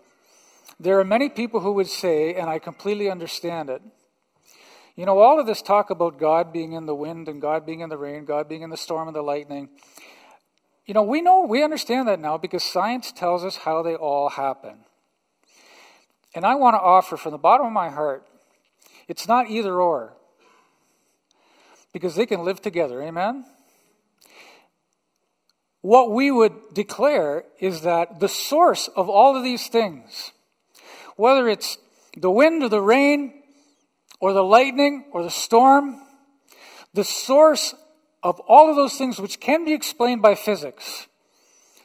There 0.79 1.01
are 1.01 1.05
many 1.05 1.29
people 1.29 1.61
who 1.61 1.73
would 1.73 1.89
say, 1.89 2.35
and 2.35 2.49
I 2.49 2.59
completely 2.61 3.11
understand 3.11 3.69
it, 3.69 3.83
you 4.95 5.07
know, 5.07 5.19
all 5.19 5.41
of 5.41 5.47
this 5.47 5.63
talk 5.63 5.91
about 5.91 6.19
God 6.19 6.53
being 6.53 6.73
in 6.73 6.85
the 6.85 6.95
wind 6.95 7.27
and 7.27 7.41
God 7.41 7.65
being 7.65 7.81
in 7.81 7.89
the 7.89 7.97
rain, 7.97 8.27
God 8.27 8.49
being 8.49 8.63
in 8.63 8.69
the 8.69 8.77
storm 8.77 9.09
and 9.09 9.17
the 9.17 9.23
lightning, 9.23 9.71
you 10.87 10.95
know, 10.95 11.03
we 11.03 11.21
know, 11.21 11.47
we 11.47 11.63
understand 11.63 12.09
that 12.09 12.21
now 12.21 12.39
because 12.39 12.65
science 12.65 13.13
tells 13.13 13.45
us 13.45 13.57
how 13.59 13.83
they 13.83 13.95
all 13.95 14.31
happen. 14.31 14.85
And 16.35 16.45
I 16.45 16.55
want 16.55 16.75
to 16.75 16.81
offer 16.81 17.17
from 17.17 17.33
the 17.33 17.39
bottom 17.39 17.67
of 17.67 17.73
my 17.73 17.91
heart, 17.91 18.27
it's 19.07 19.29
not 19.29 19.51
either 19.51 19.81
or. 19.81 20.15
Because 21.93 22.15
they 22.17 22.27
can 22.27 22.45
live 22.45 22.63
together, 22.63 23.03
amen? 23.03 23.45
What 25.83 26.11
we 26.11 26.31
would 26.31 26.55
declare 26.73 27.45
is 27.61 27.83
that 27.83 28.21
the 28.21 28.29
source 28.29 28.89
of 28.89 29.09
all 29.09 29.37
of 29.37 29.43
these 29.43 29.67
things, 29.67 30.33
whether 31.17 31.49
it's 31.49 31.77
the 32.17 32.31
wind 32.31 32.63
or 32.63 32.69
the 32.69 32.81
rain, 32.81 33.43
or 34.23 34.33
the 34.33 34.45
lightning 34.45 35.05
or 35.11 35.25
the 35.25 35.31
storm, 35.31 36.01
the 36.95 37.03
source 37.03 37.75
of 38.23 38.41
all 38.41 38.71
of 38.71 38.77
those 38.77 38.97
things 38.97 39.21
which 39.21 39.41
can 39.41 39.65
be 39.65 39.73
explained 39.73 40.23
by 40.23 40.35
physics, 40.35 41.09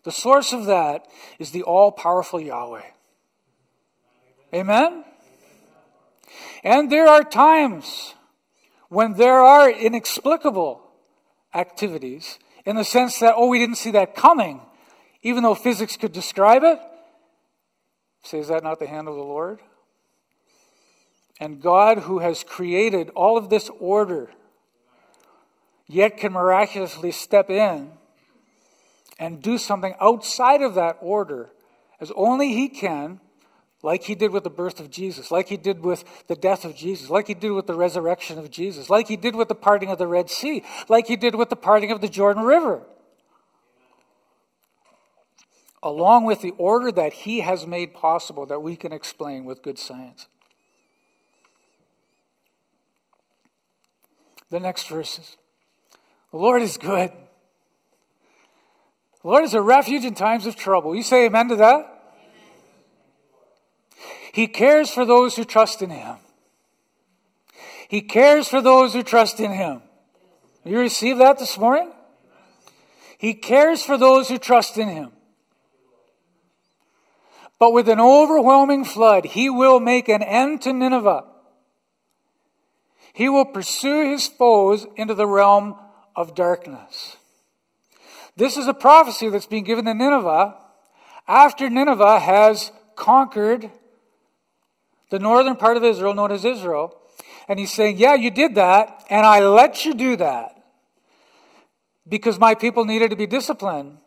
the 0.04 0.12
source 0.12 0.54
of 0.54 0.66
that 0.66 1.08
is 1.40 1.52
the 1.52 1.64
all 1.64 1.92
powerful 1.92 2.40
Yahweh. 2.40 2.86
Amen? 4.54 5.04
And 6.64 6.92
there 6.92 7.08
are 7.08 7.24
times 7.24 8.14
when 8.90 9.14
there 9.14 9.40
are 9.40 9.70
inexplicable 9.70 10.82
activities 11.54 12.40
in 12.66 12.76
the 12.76 12.84
sense 12.84 13.20
that, 13.20 13.34
oh, 13.36 13.48
we 13.48 13.60
didn't 13.60 13.76
see 13.76 13.92
that 13.92 14.16
coming, 14.16 14.62
even 15.24 15.44
though 15.44 15.56
physics 15.56 15.98
could 15.98 16.12
describe 16.12 16.64
it. 16.64 16.80
Say, 18.24 18.40
is 18.40 18.48
that 18.50 18.64
not 18.64 18.80
the 18.80 18.88
hand 18.88 19.08
of 19.08 19.16
the 19.16 19.22
Lord? 19.24 19.60
And 21.40 21.62
God, 21.62 22.00
who 22.00 22.20
has 22.20 22.44
created 22.44 23.10
all 23.12 23.38
of 23.38 23.50
this 23.50 23.70
order, 23.80 24.32
yet 25.88 26.18
can 26.18 26.34
miraculously 26.34 27.12
step 27.12 27.50
in 27.50 27.92
and 29.20 29.42
do 29.42 29.58
something 29.58 29.96
outside 30.00 30.62
of 30.62 30.76
that 30.76 30.98
order 31.02 31.50
as 32.00 32.12
only 32.16 32.50
He 32.54 32.70
can, 32.70 33.20
like 33.82 34.04
He 34.04 34.16
did 34.16 34.32
with 34.32 34.44
the 34.44 34.50
birth 34.50 34.80
of 34.80 34.92
Jesus, 34.92 35.32
like 35.32 35.48
He 35.48 35.58
did 35.58 35.84
with 35.84 36.04
the 36.28 36.36
death 36.36 36.66
of 36.66 36.76
Jesus, 36.76 37.10
like 37.10 37.28
He 37.28 37.34
did 37.34 37.52
with 37.52 37.68
the 37.68 37.74
resurrection 37.74 38.38
of 38.38 38.52
Jesus, 38.52 38.90
like 38.90 39.08
He 39.08 39.18
did 39.18 39.36
with 39.36 39.48
the 39.48 39.56
parting 39.56 39.90
of 39.90 39.98
the 39.98 40.08
Red 40.08 40.30
Sea, 40.30 40.64
like 40.90 41.08
He 41.08 41.16
did 41.16 41.36
with 41.36 41.50
the 41.50 41.56
parting 41.56 41.92
of 41.92 42.02
the 42.02 42.10
Jordan 42.10 42.44
River. 42.44 42.82
Along 45.82 46.26
with 46.26 46.42
the 46.42 46.54
order 46.58 46.92
that 46.92 47.14
He 47.14 47.40
has 47.40 47.66
made 47.66 47.94
possible 47.94 48.46
that 48.48 48.62
we 48.62 48.76
can 48.76 48.92
explain 48.92 49.46
with 49.46 49.64
good 49.64 49.80
science. 49.80 50.28
The 54.50 54.60
next 54.60 54.88
verses. 54.88 55.38
The 56.32 56.38
Lord 56.38 56.62
is 56.62 56.78
good. 56.78 57.12
The 59.22 59.28
Lord 59.28 59.44
is 59.44 59.54
a 59.54 59.62
refuge 59.62 60.06
in 60.06 60.14
times 60.14 60.46
of 60.46 60.56
trouble. 60.56 60.96
You 60.96 61.04
say 61.04 61.26
amen 61.26 61.50
to 61.50 61.56
that? 61.58 61.94
He 64.34 64.48
cares 64.48 64.90
for 64.90 65.06
those 65.06 65.36
who 65.36 65.46
trust 65.46 65.82
in 65.82 65.90
Him. 65.90 66.18
He 67.90 68.02
cares 68.02 68.48
for 68.48 68.62
those 68.62 68.94
who 68.94 69.02
trust 69.04 69.40
in 69.40 69.52
Him. 69.52 69.82
You 70.64 70.80
receive 70.80 71.18
that 71.18 71.40
this 71.40 71.58
morning? 71.58 71.92
He 73.18 73.34
cares 73.34 73.82
for 73.82 73.98
those 73.98 74.30
who 74.30 74.38
trust 74.38 74.78
in 74.78 74.90
Him. 74.90 75.12
But 77.58 77.74
with 77.74 77.90
an 77.90 78.00
overwhelming 78.00 78.86
flood, 78.86 79.26
He 79.26 79.50
will 79.50 79.80
make 79.80 80.10
an 80.10 80.22
end 80.22 80.62
to 80.64 80.74
Nineveh. 80.74 81.24
He 83.14 83.30
will 83.30 83.46
pursue 83.46 84.12
His 84.12 84.28
foes 84.28 84.86
into 84.96 85.16
the 85.16 85.26
realm 85.26 85.76
of 86.18 86.36
darkness. 86.36 87.16
This 88.36 88.58
is 88.58 88.68
a 88.68 88.74
prophecy 88.74 89.30
that's 89.30 89.46
being 89.46 89.64
given 89.64 89.86
to 89.86 89.94
Nineveh 89.94 90.56
after 91.28 91.70
Nineveh 91.70 92.20
has 92.20 92.72
conquered 92.96 93.70
the 95.10 95.20
northern 95.20 95.56
part 95.56 95.78
of 95.78 95.84
Israel, 95.84 96.14
known 96.14 96.32
as 96.32 96.44
Israel. 96.44 97.00
And 97.48 97.60
he's 97.60 97.72
saying, 97.72 97.98
Yeah, 97.98 98.16
you 98.16 98.32
did 98.32 98.56
that, 98.56 99.06
and 99.10 99.26
I 99.26 99.40
let 99.40 99.86
you 99.86 99.94
do 99.94 100.18
that 100.18 100.56
because 102.08 102.40
my 102.40 102.56
people 102.56 102.84
needed 102.84 103.12
to 103.12 103.16
be 103.16 103.28
disciplined. 103.28 103.98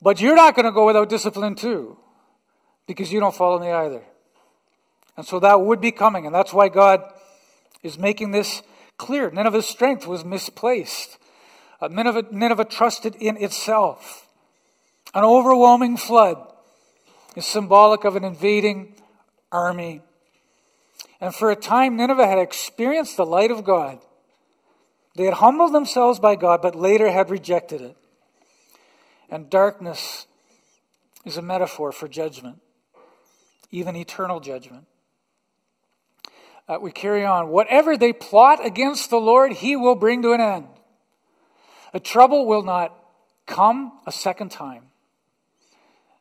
But 0.00 0.20
you're 0.20 0.36
not 0.36 0.54
going 0.54 0.66
to 0.66 0.72
go 0.72 0.86
without 0.86 1.08
discipline 1.08 1.54
too 1.54 1.98
because 2.86 3.12
you 3.12 3.20
don't 3.20 3.34
follow 3.34 3.58
me 3.58 3.70
either. 3.70 4.02
And 5.16 5.26
so 5.26 5.40
that 5.40 5.60
would 5.60 5.80
be 5.80 5.92
coming, 5.92 6.26
and 6.26 6.34
that's 6.34 6.52
why 6.52 6.68
God 6.68 7.02
is 7.82 7.98
making 7.98 8.30
this 8.30 8.62
clear. 8.96 9.30
Nineveh's 9.30 9.66
strength 9.66 10.06
was 10.06 10.24
misplaced. 10.24 11.18
Uh, 11.80 11.88
Nineveh, 11.88 12.26
Nineveh 12.30 12.64
trusted 12.64 13.14
in 13.16 13.36
itself. 13.36 14.28
An 15.14 15.24
overwhelming 15.24 15.96
flood 15.96 16.36
is 17.36 17.46
symbolic 17.46 18.04
of 18.04 18.16
an 18.16 18.24
invading 18.24 18.94
army. 19.52 20.02
And 21.20 21.34
for 21.34 21.50
a 21.50 21.56
time, 21.56 21.96
Nineveh 21.96 22.26
had 22.26 22.38
experienced 22.38 23.16
the 23.16 23.26
light 23.26 23.50
of 23.50 23.64
God. 23.64 24.00
They 25.16 25.24
had 25.24 25.34
humbled 25.34 25.72
themselves 25.72 26.18
by 26.18 26.34
God, 26.36 26.60
but 26.60 26.74
later 26.74 27.10
had 27.10 27.30
rejected 27.30 27.80
it. 27.80 27.96
And 29.30 29.48
darkness 29.48 30.26
is 31.24 31.36
a 31.36 31.42
metaphor 31.42 31.92
for 31.92 32.08
judgment, 32.08 32.60
even 33.70 33.96
eternal 33.96 34.40
judgment. 34.40 34.86
Uh, 36.66 36.78
we 36.80 36.90
carry 36.90 37.24
on. 37.24 37.48
Whatever 37.48 37.96
they 37.96 38.12
plot 38.12 38.64
against 38.64 39.10
the 39.10 39.20
Lord, 39.20 39.52
he 39.52 39.76
will 39.76 39.94
bring 39.94 40.22
to 40.22 40.32
an 40.32 40.40
end. 40.40 40.66
The 41.92 42.00
trouble 42.00 42.46
will 42.46 42.62
not 42.62 42.96
come 43.46 43.92
a 44.06 44.12
second 44.12 44.50
time. 44.50 44.84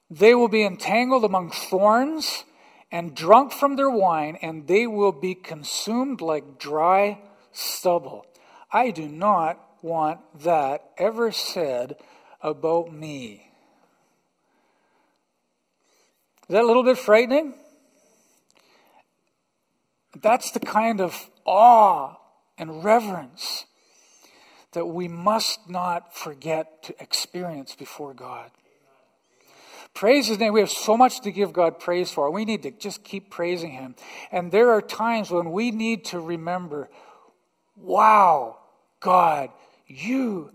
They 0.09 0.35
will 0.35 0.49
be 0.49 0.63
entangled 0.63 1.23
among 1.23 1.51
thorns 1.51 2.43
and 2.91 3.15
drunk 3.15 3.51
from 3.51 3.75
their 3.75 3.89
wine, 3.89 4.37
and 4.41 4.67
they 4.67 4.85
will 4.85 5.11
be 5.11 5.33
consumed 5.33 6.21
like 6.21 6.59
dry 6.59 7.19
stubble. 7.51 8.25
I 8.71 8.91
do 8.91 9.07
not 9.07 9.59
want 9.81 10.19
that 10.43 10.91
ever 10.97 11.31
said 11.31 11.95
about 12.41 12.93
me. 12.93 13.49
Is 16.43 16.53
that 16.53 16.63
a 16.63 16.67
little 16.67 16.83
bit 16.83 16.97
frightening? 16.97 17.55
That's 20.21 20.51
the 20.51 20.59
kind 20.59 21.01
of 21.01 21.29
awe 21.45 22.15
and 22.57 22.83
reverence 22.83 23.65
that 24.73 24.85
we 24.85 25.07
must 25.07 25.69
not 25.69 26.15
forget 26.15 26.83
to 26.83 26.95
experience 27.01 27.75
before 27.75 28.13
God. 28.13 28.51
Praise 29.93 30.27
His 30.27 30.39
name. 30.39 30.53
We 30.53 30.59
have 30.59 30.71
so 30.71 30.97
much 30.97 31.21
to 31.21 31.31
give 31.31 31.53
God 31.53 31.79
praise 31.79 32.11
for. 32.11 32.31
We 32.31 32.45
need 32.45 32.63
to 32.63 32.71
just 32.71 33.03
keep 33.03 33.29
praising 33.29 33.71
Him. 33.71 33.95
And 34.31 34.51
there 34.51 34.71
are 34.71 34.81
times 34.81 35.29
when 35.29 35.51
we 35.51 35.71
need 35.71 36.05
to 36.05 36.19
remember 36.19 36.89
wow, 37.75 38.57
God, 38.99 39.49
you 39.87 40.51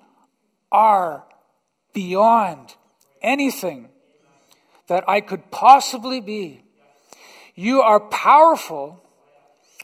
are 0.70 1.24
beyond 1.92 2.74
anything 3.20 3.88
that 4.86 5.08
I 5.08 5.20
could 5.20 5.50
possibly 5.50 6.20
be. 6.20 6.62
You 7.54 7.82
are 7.82 8.00
powerful 8.00 9.02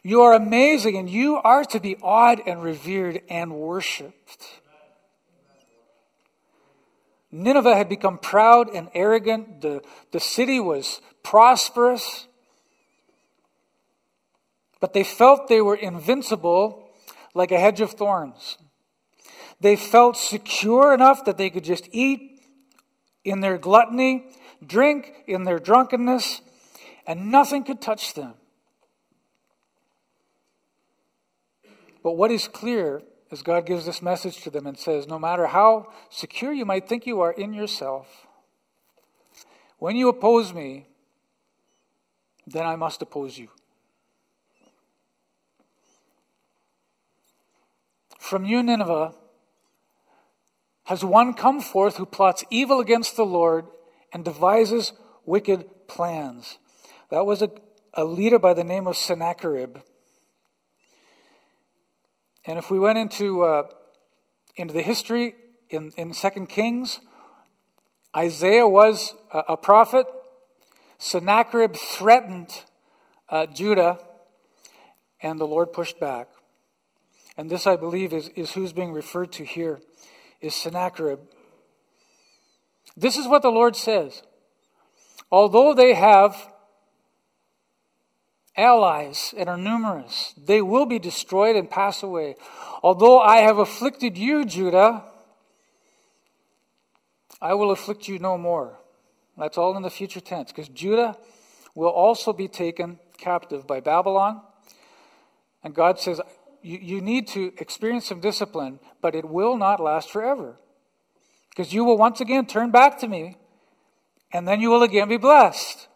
you 0.05 0.21
are 0.21 0.35
amazing, 0.35 0.99
and 0.99 1.09
you 1.09 1.37
are 1.37 1.65
to 1.65 1.81
be 1.81 1.97
awed 2.03 2.43
and 2.47 2.63
revered 2.63 3.23
and 3.31 3.55
worshiped. 3.55 4.61
Nineveh 7.33 7.75
had 7.75 7.89
become 7.89 8.19
proud 8.19 8.69
and 8.73 8.89
arrogant. 8.95 9.63
The, 9.63 9.83
the 10.13 10.21
city 10.21 10.61
was 10.61 11.01
prosperous. 11.23 12.29
But 14.79 14.93
they 14.93 15.03
felt 15.03 15.49
they 15.49 15.63
were 15.63 15.75
invincible 15.75 16.91
like 17.33 17.51
a 17.51 17.59
hedge 17.59 17.81
of 17.81 17.93
thorns. 17.93 18.59
They 19.59 19.75
felt 19.75 20.19
secure 20.19 20.93
enough 20.93 21.25
that 21.25 21.39
they 21.39 21.49
could 21.49 21.65
just 21.65 21.89
eat 21.91 22.43
in 23.25 23.41
their 23.41 23.57
gluttony, 23.57 24.27
drink 24.65 25.25
in 25.27 25.45
their 25.45 25.59
drunkenness, 25.59 26.43
and 27.07 27.31
nothing 27.31 27.65
could 27.65 27.81
touch 27.81 28.13
them. 28.13 28.35
But 32.05 32.13
what 32.13 32.31
is 32.31 32.47
clear 32.47 33.03
is 33.31 33.43
God 33.43 33.67
gives 33.67 33.87
this 33.87 34.03
message 34.03 34.43
to 34.43 34.51
them 34.51 34.67
and 34.67 34.79
says, 34.79 35.09
no 35.09 35.19
matter 35.19 35.47
how 35.47 35.91
secure 36.11 36.53
you 36.53 36.67
might 36.67 36.87
think 36.87 37.07
you 37.07 37.21
are 37.23 37.33
in 37.33 37.55
yourself, 37.55 38.27
when 39.79 39.97
you 39.97 40.09
oppose 40.09 40.53
me, 40.53 40.87
then 42.47 42.67
I 42.67 42.77
must 42.77 43.01
oppose 43.01 43.39
you. 43.39 43.49
From 48.19 48.45
you, 48.45 48.63
Nineveh, 48.63 49.15
has 50.85 51.03
one 51.03 51.33
come 51.33 51.61
forth 51.61 51.97
who 51.97 52.05
plots 52.05 52.45
evil 52.51 52.81
against 52.81 53.17
the 53.17 53.25
Lord 53.25 53.67
and 54.13 54.25
devises 54.25 54.93
wicked 55.25 55.89
plans. 55.89 56.59
That 57.11 57.25
was 57.25 57.41
a, 57.41 57.51
a 57.95 58.05
leader 58.05 58.39
by 58.39 58.53
the 58.53 58.65
name 58.65 58.87
of 58.87 58.97
Sennacherib. 58.99 59.79
And 62.47 62.59
if 62.59 62.71
we 62.71 62.79
went 62.79 62.99
into, 62.99 63.43
uh, 63.43 63.65
into 64.57 64.75
the 64.75 64.83
history 64.83 65.35
in, 65.71 65.93
in 65.97 66.13
2 66.13 66.47
Kings, 66.47 67.01
Isaiah 68.15 68.69
was 68.69 69.15
a, 69.33 69.39
a 69.51 69.57
prophet. 69.57 70.07
Sennacherib 70.99 71.75
threatened 71.75 72.63
uh, 73.29 73.47
Judah, 73.47 73.99
and 75.23 75.41
the 75.41 75.47
Lord 75.47 75.73
pushed 75.73 75.99
back. 75.99 76.29
And 77.37 77.51
this, 77.51 77.67
I 77.67 77.77
believe, 77.77 78.13
is, 78.13 78.29
is 78.31 78.53
who's 78.53 78.73
being 78.73 78.93
referred 78.93 79.33
to 79.33 79.45
here, 79.45 79.81
is 80.41 80.55
Sennacherib. 80.55 81.21
This 82.97 83.17
is 83.17 83.27
what 83.27 83.43
the 83.43 83.51
Lord 83.51 83.75
says. 83.75 84.23
Although 85.33 85.75
they 85.75 85.95
have 85.95 86.49
allies 88.57 89.35
and 89.37 89.49
are 89.49 89.57
numerous. 89.57 90.35
They 90.37 90.63
will 90.63 90.87
be 90.87 90.99
destroyed 90.99 91.57
and 91.57 91.71
pass 91.71 92.03
away. 92.03 92.37
Although 92.83 93.21
I 93.21 93.39
have 93.39 93.59
afflicted 93.59 94.17
you, 94.17 94.45
Judah, 94.45 95.03
I 97.41 97.55
will 97.55 97.71
afflict 97.71 98.09
you 98.09 98.19
no 98.19 98.39
more. 98.39 98.79
That's 99.37 99.59
all 99.59 99.77
in 99.77 99.83
the 99.83 99.91
future 99.91 100.21
tense, 100.21 100.53
because 100.53 100.69
Judah 100.69 101.17
will 101.75 101.91
also 101.91 102.33
be 102.33 102.47
taken 102.47 103.01
captive 103.19 103.67
by 103.67 103.81
Babylon, 103.81 104.41
And 105.65 105.75
God 105.75 105.99
says, 105.99 106.21
you, 106.63 106.79
you 106.79 107.01
need 107.01 107.27
to 107.29 107.53
experience 107.59 108.07
some 108.07 108.21
discipline, 108.21 108.79
but 109.01 109.15
it 109.15 109.25
will 109.25 109.57
not 109.57 109.81
last 109.81 110.11
forever. 110.11 110.57
Because 111.49 111.73
you 111.73 111.85
will 111.85 111.97
once 111.97 112.21
again 112.21 112.47
turn 112.47 112.71
back 112.71 112.99
to 112.99 113.09
me, 113.09 113.37
and 114.31 114.47
then 114.47 114.61
you 114.61 114.69
will 114.69 114.83
again 114.83 115.09
be 115.09 115.17
blessed. 115.17 115.89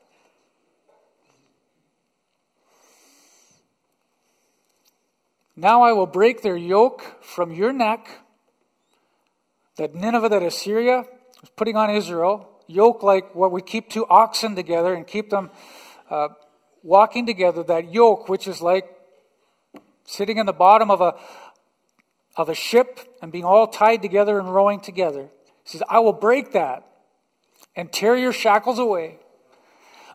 Now 5.59 5.83
I 5.83 5.93
will 5.93 6.07
break 6.07 6.43
their 6.43 6.57
yoke 6.57 7.21
from 7.21 7.53
your 7.53 7.73
neck. 7.73 8.21
That 9.77 9.93
Nineveh, 9.93 10.29
that 10.29 10.41
Assyria 10.41 10.99
was 11.41 11.51
putting 11.57 11.75
on 11.75 11.91
Israel, 11.91 12.49
yoke 12.69 13.03
like 13.03 13.35
what 13.35 13.51
we 13.51 13.61
keep 13.61 13.91
two 13.91 14.07
oxen 14.07 14.55
together 14.55 14.95
and 14.95 15.05
keep 15.05 15.31
them 15.31 15.51
uh, 16.11 16.29
walking 16.85 17.27
together. 17.27 17.65
That 17.65 17.93
yoke, 17.93 18.29
which 18.29 18.47
is 18.47 18.63
like 18.63 18.89
sitting 20.05 20.39
in 20.39 20.47
the 20.47 20.53
bottom 20.53 20.93
of 20.93 21.01
a, 21.01 21.17
of 22.37 22.49
a 22.49 22.55
ship 22.55 23.01
and 23.21 23.33
being 23.33 23.45
all 23.45 23.67
tied 23.67 24.01
together 24.01 24.39
and 24.39 24.55
rowing 24.55 24.79
together. 24.79 25.29
He 25.65 25.71
says, 25.71 25.83
I 25.89 25.99
will 25.99 26.13
break 26.13 26.53
that 26.53 26.87
and 27.75 27.93
tear 27.93 28.15
your 28.15 28.33
shackles 28.33 28.79
away. 28.79 29.19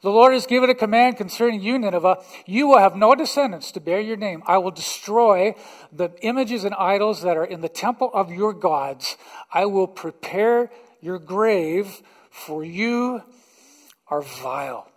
The 0.04 0.12
Lord 0.12 0.34
has 0.34 0.46
given 0.46 0.70
a 0.70 0.76
command 0.76 1.16
concerning 1.16 1.62
you, 1.62 1.80
Nineveh. 1.80 2.18
You 2.46 2.68
will 2.68 2.78
have 2.78 2.98
no 2.98 3.16
descendants 3.16 3.72
to 3.72 3.80
bear 3.80 4.02
your 4.02 4.18
name. 4.18 4.44
I 4.46 4.58
will 4.58 4.72
destroy 4.72 5.56
the 5.94 6.12
images 6.22 6.66
and 6.66 6.76
idols 6.76 7.22
that 7.22 7.38
are 7.38 7.46
in 7.46 7.62
the 7.62 7.70
temple 7.70 8.12
of 8.13 8.30
your 8.30 8.52
gods. 8.52 9.16
I 9.54 9.66
will 9.66 9.88
prepare 9.88 10.70
your 11.00 11.20
grave, 11.20 12.02
for 12.30 12.66
you 12.66 13.24
are 14.10 14.22
vile. 14.22 14.92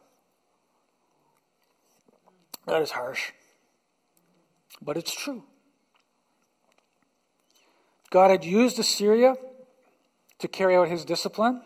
That 2.67 2.83
is 2.83 2.91
harsh. 2.91 3.31
But 4.83 4.97
it's 4.97 5.15
true. 5.15 5.45
God 8.11 8.33
had 8.33 8.45
used 8.45 8.77
Assyria 8.81 9.37
to 10.41 10.49
carry 10.49 10.75
out 10.75 10.89
his 10.89 11.05
discipline. 11.05 11.63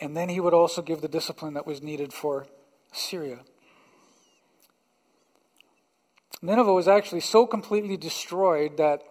And 0.00 0.16
then 0.16 0.28
he 0.28 0.40
would 0.40 0.54
also 0.54 0.82
give 0.82 1.00
the 1.00 1.08
discipline 1.08 1.54
that 1.54 1.66
was 1.66 1.82
needed 1.82 2.12
for 2.12 2.46
Syria. 2.92 3.40
Nineveh 6.40 6.72
was 6.72 6.86
actually 6.86 7.20
so 7.20 7.46
completely 7.46 7.96
destroyed 7.96 8.76
that 8.76 9.02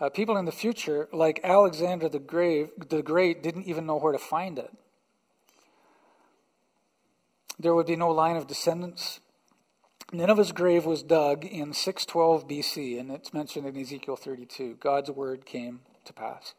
uh, 0.00 0.08
people 0.08 0.36
in 0.36 0.44
the 0.44 0.52
future, 0.52 1.08
like 1.12 1.40
Alexander 1.42 2.08
the, 2.08 2.20
Grave, 2.20 2.70
the 2.88 3.02
Great, 3.02 3.42
didn't 3.42 3.64
even 3.64 3.84
know 3.84 3.96
where 3.96 4.12
to 4.12 4.18
find 4.18 4.58
it. 4.58 4.70
There 7.58 7.74
would 7.74 7.86
be 7.86 7.96
no 7.96 8.10
line 8.10 8.36
of 8.36 8.46
descendants. 8.46 9.20
Nineveh's 10.12 10.50
grave 10.50 10.86
was 10.86 11.02
dug 11.02 11.44
in 11.44 11.72
612 11.72 12.48
BC, 12.48 12.98
and 12.98 13.10
it's 13.10 13.34
mentioned 13.34 13.66
in 13.66 13.76
Ezekiel 13.76 14.16
32. 14.16 14.78
God's 14.80 15.10
word 15.10 15.44
came 15.44 15.80
to 16.04 16.12
pass. 16.12 16.54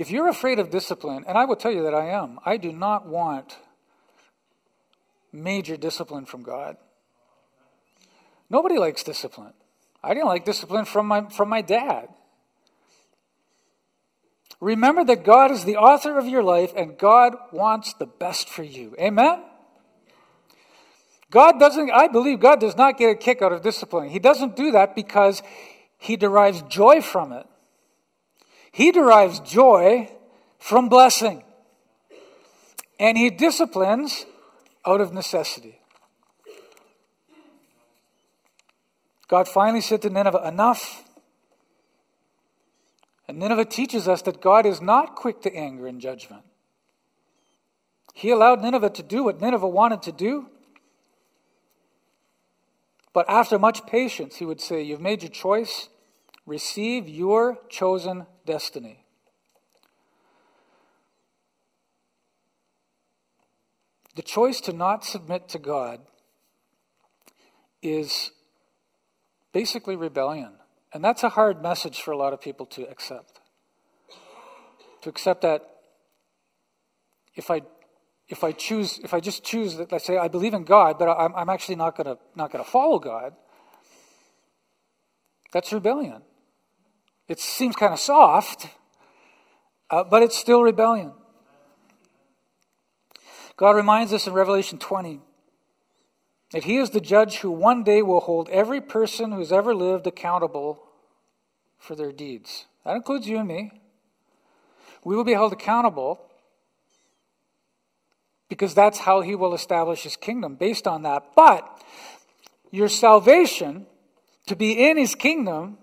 If 0.00 0.10
you're 0.10 0.28
afraid 0.28 0.58
of 0.58 0.70
discipline, 0.70 1.24
and 1.28 1.36
I 1.36 1.44
will 1.44 1.56
tell 1.56 1.70
you 1.70 1.82
that 1.82 1.92
I 1.92 2.06
am, 2.06 2.38
I 2.46 2.56
do 2.56 2.72
not 2.72 3.06
want 3.06 3.58
major 5.30 5.76
discipline 5.76 6.24
from 6.24 6.42
God. 6.42 6.78
Nobody 8.48 8.78
likes 8.78 9.02
discipline. 9.02 9.52
I 10.02 10.14
didn't 10.14 10.28
like 10.28 10.46
discipline 10.46 10.86
from 10.86 11.06
my, 11.06 11.28
from 11.28 11.50
my 11.50 11.60
dad. 11.60 12.08
Remember 14.58 15.04
that 15.04 15.22
God 15.22 15.50
is 15.50 15.66
the 15.66 15.76
author 15.76 16.18
of 16.18 16.26
your 16.26 16.42
life 16.42 16.72
and 16.74 16.96
God 16.96 17.36
wants 17.52 17.92
the 17.92 18.06
best 18.06 18.48
for 18.48 18.62
you. 18.62 18.96
Amen? 18.98 19.42
God 21.30 21.60
doesn't, 21.60 21.90
I 21.90 22.08
believe 22.08 22.40
God 22.40 22.58
does 22.58 22.74
not 22.74 22.96
get 22.96 23.10
a 23.10 23.14
kick 23.16 23.42
out 23.42 23.52
of 23.52 23.60
discipline. 23.60 24.08
He 24.08 24.18
doesn't 24.18 24.56
do 24.56 24.70
that 24.70 24.96
because 24.96 25.42
he 25.98 26.16
derives 26.16 26.62
joy 26.62 27.02
from 27.02 27.32
it. 27.32 27.46
He 28.72 28.92
derives 28.92 29.40
joy 29.40 30.10
from 30.58 30.88
blessing. 30.88 31.42
And 32.98 33.16
he 33.16 33.30
disciplines 33.30 34.26
out 34.86 35.00
of 35.00 35.12
necessity. 35.12 35.80
God 39.26 39.48
finally 39.48 39.80
said 39.80 40.02
to 40.02 40.10
Nineveh, 40.10 40.42
Enough. 40.46 41.04
And 43.28 43.38
Nineveh 43.38 43.64
teaches 43.64 44.08
us 44.08 44.22
that 44.22 44.40
God 44.40 44.66
is 44.66 44.80
not 44.80 45.14
quick 45.14 45.40
to 45.42 45.54
anger 45.54 45.86
and 45.86 46.00
judgment. 46.00 46.42
He 48.12 48.30
allowed 48.30 48.60
Nineveh 48.60 48.90
to 48.90 49.02
do 49.02 49.22
what 49.22 49.40
Nineveh 49.40 49.68
wanted 49.68 50.02
to 50.02 50.12
do. 50.12 50.46
But 53.12 53.28
after 53.28 53.58
much 53.58 53.86
patience, 53.86 54.36
he 54.36 54.44
would 54.44 54.60
say, 54.60 54.82
You've 54.82 55.00
made 55.00 55.22
your 55.22 55.30
choice. 55.30 55.88
Receive 56.44 57.08
your 57.08 57.58
chosen 57.68 58.26
destiny. 58.50 59.04
The 64.16 64.22
choice 64.22 64.60
to 64.62 64.72
not 64.72 65.04
submit 65.04 65.48
to 65.50 65.58
God 65.60 66.00
is 67.80 68.32
basically 69.52 69.94
rebellion. 69.94 70.54
And 70.92 71.04
that's 71.04 71.22
a 71.22 71.28
hard 71.28 71.62
message 71.62 72.02
for 72.02 72.10
a 72.10 72.16
lot 72.16 72.32
of 72.32 72.40
people 72.40 72.66
to 72.66 72.82
accept. 72.90 73.38
To 75.02 75.08
accept 75.08 75.42
that 75.42 75.60
if 77.36 77.50
I 77.50 77.62
if 78.28 78.44
I 78.44 78.52
choose, 78.52 79.00
if 79.02 79.12
I 79.14 79.20
just 79.20 79.44
choose 79.44 79.76
that, 79.76 79.90
let's 79.92 80.04
say 80.04 80.16
I 80.16 80.28
believe 80.28 80.54
in 80.54 80.64
God, 80.64 80.98
but 80.98 81.08
I'm, 81.08 81.34
I'm 81.34 81.48
actually 81.48 81.76
not 81.76 81.96
to 81.96 82.18
not 82.34 82.50
to 82.50 82.64
follow 82.64 82.98
God. 82.98 83.34
That's 85.52 85.72
rebellion. 85.72 86.22
It 87.30 87.38
seems 87.38 87.76
kind 87.76 87.92
of 87.92 88.00
soft, 88.00 88.66
uh, 89.88 90.02
but 90.02 90.24
it's 90.24 90.36
still 90.36 90.64
rebellion. 90.64 91.12
God 93.56 93.76
reminds 93.76 94.12
us 94.12 94.26
in 94.26 94.32
Revelation 94.32 94.78
20 94.78 95.20
that 96.50 96.64
He 96.64 96.78
is 96.78 96.90
the 96.90 97.00
judge 97.00 97.36
who 97.36 97.52
one 97.52 97.84
day 97.84 98.02
will 98.02 98.18
hold 98.18 98.48
every 98.48 98.80
person 98.80 99.30
who's 99.30 99.52
ever 99.52 99.72
lived 99.72 100.08
accountable 100.08 100.82
for 101.78 101.94
their 101.94 102.10
deeds. 102.10 102.66
That 102.84 102.96
includes 102.96 103.28
you 103.28 103.38
and 103.38 103.46
me. 103.46 103.70
We 105.04 105.14
will 105.14 105.22
be 105.22 105.34
held 105.34 105.52
accountable 105.52 106.20
because 108.48 108.74
that's 108.74 108.98
how 108.98 109.20
he 109.20 109.36
will 109.36 109.54
establish 109.54 110.02
his 110.02 110.16
kingdom 110.16 110.56
based 110.56 110.88
on 110.88 111.02
that. 111.02 111.26
But 111.36 111.80
your 112.72 112.88
salvation 112.88 113.86
to 114.48 114.56
be 114.56 114.72
in 114.72 114.96
his 114.96 115.14
kingdom 115.14 115.78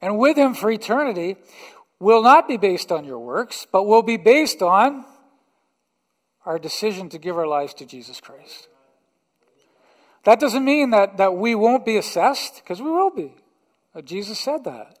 and 0.00 0.18
with 0.18 0.36
him 0.36 0.54
for 0.54 0.70
eternity 0.70 1.36
will 1.98 2.22
not 2.22 2.46
be 2.46 2.56
based 2.56 2.92
on 2.92 3.04
your 3.04 3.18
works, 3.18 3.66
but 3.70 3.84
will 3.84 4.02
be 4.02 4.16
based 4.16 4.62
on 4.62 5.04
our 6.44 6.58
decision 6.58 7.08
to 7.08 7.18
give 7.18 7.36
our 7.36 7.46
lives 7.46 7.74
to 7.74 7.86
Jesus 7.86 8.20
Christ. 8.20 8.68
That 10.24 10.40
doesn't 10.40 10.64
mean 10.64 10.90
that, 10.90 11.16
that 11.16 11.36
we 11.36 11.54
won't 11.54 11.84
be 11.84 11.96
assessed, 11.96 12.56
because 12.56 12.82
we 12.82 12.90
will 12.90 13.10
be. 13.10 13.34
Uh, 13.94 14.02
Jesus 14.02 14.38
said 14.38 14.64
that. 14.64 14.98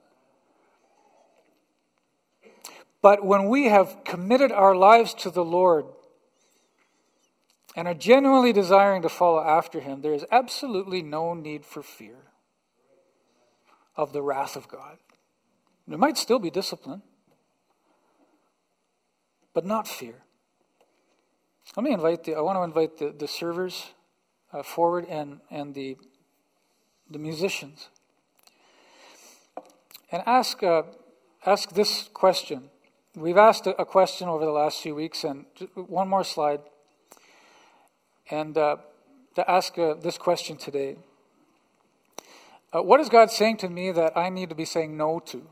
But 3.02 3.24
when 3.24 3.48
we 3.48 3.66
have 3.66 4.04
committed 4.04 4.50
our 4.50 4.74
lives 4.74 5.14
to 5.14 5.30
the 5.30 5.44
Lord 5.44 5.84
and 7.76 7.86
are 7.86 7.94
genuinely 7.94 8.52
desiring 8.52 9.02
to 9.02 9.08
follow 9.08 9.42
after 9.44 9.80
him, 9.80 10.00
there 10.00 10.14
is 10.14 10.24
absolutely 10.32 11.02
no 11.02 11.34
need 11.34 11.64
for 11.64 11.82
fear 11.82 12.25
of 13.96 14.12
the 14.12 14.22
wrath 14.22 14.56
of 14.56 14.68
God. 14.68 14.98
There 15.88 15.98
might 15.98 16.18
still 16.18 16.38
be 16.38 16.50
discipline, 16.50 17.02
but 19.54 19.64
not 19.64 19.86
fear. 19.86 20.14
Let 21.76 21.84
me 21.84 21.92
invite 21.92 22.24
the, 22.24 22.34
I 22.34 22.40
want 22.40 22.58
to 22.58 22.62
invite 22.62 22.98
the, 22.98 23.16
the 23.16 23.28
servers 23.28 23.92
uh, 24.52 24.62
forward 24.62 25.06
and, 25.08 25.40
and 25.50 25.74
the, 25.74 25.96
the 27.10 27.18
musicians. 27.18 27.88
And 30.10 30.22
ask, 30.26 30.62
uh, 30.62 30.82
ask 31.44 31.70
this 31.70 32.08
question. 32.12 32.70
We've 33.14 33.36
asked 33.36 33.66
a, 33.66 33.80
a 33.80 33.84
question 33.84 34.28
over 34.28 34.44
the 34.44 34.52
last 34.52 34.80
few 34.80 34.94
weeks, 34.94 35.24
and 35.24 35.46
one 35.74 36.08
more 36.08 36.24
slide 36.24 36.60
and 38.30 38.56
uh, 38.58 38.76
to 39.34 39.50
ask 39.50 39.78
uh, 39.78 39.94
this 39.94 40.18
question 40.18 40.56
today 40.56 40.96
uh, 42.76 42.82
What 42.82 43.00
is 43.00 43.08
God 43.08 43.30
saying 43.30 43.58
to 43.58 43.68
me 43.68 43.92
that 43.92 44.16
I 44.16 44.28
need 44.28 44.48
to 44.50 44.54
be 44.54 44.64
saying 44.64 44.96
no 44.96 45.20
to? 45.26 45.42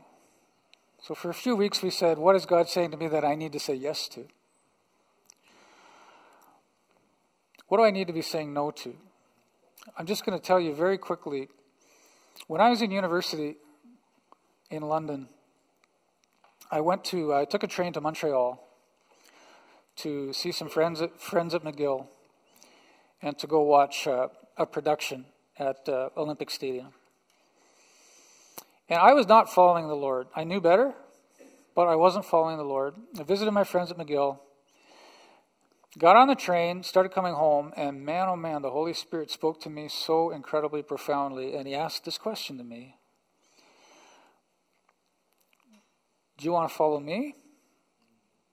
So, 1.01 1.15
for 1.15 1.29
a 1.29 1.33
few 1.33 1.55
weeks, 1.55 1.81
we 1.81 1.89
said, 1.89 2.17
What 2.17 2.35
is 2.35 2.45
God 2.45 2.69
saying 2.69 2.91
to 2.91 2.97
me 2.97 3.07
that 3.07 3.23
I 3.23 3.35
need 3.35 3.51
to 3.53 3.59
say 3.59 3.73
yes 3.73 4.07
to? 4.09 4.25
What 7.67 7.77
do 7.77 7.83
I 7.83 7.91
need 7.91 8.07
to 8.07 8.13
be 8.13 8.21
saying 8.21 8.53
no 8.53 8.71
to? 8.71 8.95
I'm 9.97 10.05
just 10.05 10.25
going 10.25 10.37
to 10.37 10.43
tell 10.43 10.59
you 10.59 10.73
very 10.73 10.97
quickly. 10.97 11.49
When 12.47 12.61
I 12.61 12.69
was 12.69 12.81
in 12.81 12.91
university 12.91 13.57
in 14.69 14.83
London, 14.83 15.29
I 16.71 16.81
went 16.81 17.03
to 17.05 17.33
I 17.33 17.45
took 17.45 17.63
a 17.63 17.67
train 17.67 17.93
to 17.93 18.01
Montreal 18.01 18.61
to 19.97 20.33
see 20.33 20.51
some 20.51 20.69
friends 20.69 21.01
at, 21.01 21.19
friends 21.19 21.55
at 21.55 21.63
McGill. 21.63 22.07
and 23.21 23.37
to 23.39 23.47
go 23.47 23.61
watch 23.61 24.07
uh, 24.07 24.27
a 24.57 24.65
production 24.65 25.25
at 25.57 25.87
uh, 25.87 26.09
Olympic 26.17 26.51
Stadium. 26.51 26.93
And 28.87 28.99
I 28.99 29.13
was 29.13 29.27
not 29.27 29.51
following 29.51 29.87
the 29.87 29.95
Lord. 29.95 30.27
I 30.35 30.43
knew 30.43 30.61
better, 30.61 30.93
but 31.75 31.87
I 31.87 31.95
wasn't 31.95 32.25
following 32.25 32.57
the 32.57 32.63
Lord. 32.63 32.95
I 33.19 33.23
visited 33.23 33.51
my 33.51 33.63
friends 33.63 33.89
at 33.89 33.97
McGill, 33.97 34.39
got 35.97 36.15
on 36.15 36.27
the 36.27 36.35
train, 36.35 36.83
started 36.83 37.09
coming 37.09 37.33
home, 37.33 37.73
and 37.75 38.05
man, 38.05 38.27
oh 38.29 38.35
man, 38.35 38.61
the 38.61 38.69
Holy 38.69 38.93
Spirit 38.93 39.31
spoke 39.31 39.59
to 39.61 39.69
me 39.69 39.87
so 39.87 40.29
incredibly 40.29 40.83
profoundly. 40.83 41.55
And 41.55 41.67
He 41.67 41.73
asked 41.73 42.05
this 42.05 42.19
question 42.19 42.59
to 42.59 42.63
me 42.63 42.97
Do 46.37 46.45
you 46.45 46.51
want 46.51 46.69
to 46.69 46.75
follow 46.75 46.99
me, 46.99 47.35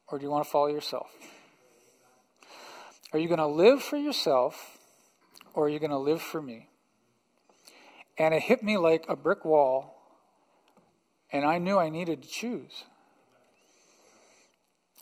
or 0.09 0.18
do 0.18 0.24
you 0.24 0.30
want 0.30 0.45
to 0.45 0.51
follow 0.51 0.68
yourself? 0.68 1.11
Are 3.12 3.18
you 3.18 3.28
going 3.28 3.39
to 3.39 3.47
live 3.47 3.83
for 3.83 3.99
yourself, 3.99 4.78
or 5.53 5.66
are 5.66 5.68
you 5.68 5.78
going 5.78 5.91
to 5.91 5.99
live 5.99 6.22
for 6.22 6.41
me? 6.41 6.68
And 8.16 8.33
it 8.33 8.43
hit 8.45 8.62
me 8.62 8.78
like 8.78 9.05
a 9.09 9.16
brick 9.16 9.45
wall 9.45 9.91
and 11.33 11.45
I 11.45 11.59
knew 11.59 11.78
I 11.78 11.89
needed 11.89 12.22
to 12.22 12.28
choose. 12.28 12.85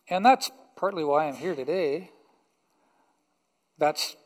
And 0.09 0.25
that's 0.25 0.51
partly 0.77 1.05
why 1.05 1.27
I'm 1.27 1.35
here 1.35 1.55
today. 1.55 2.11
That's 3.79 4.17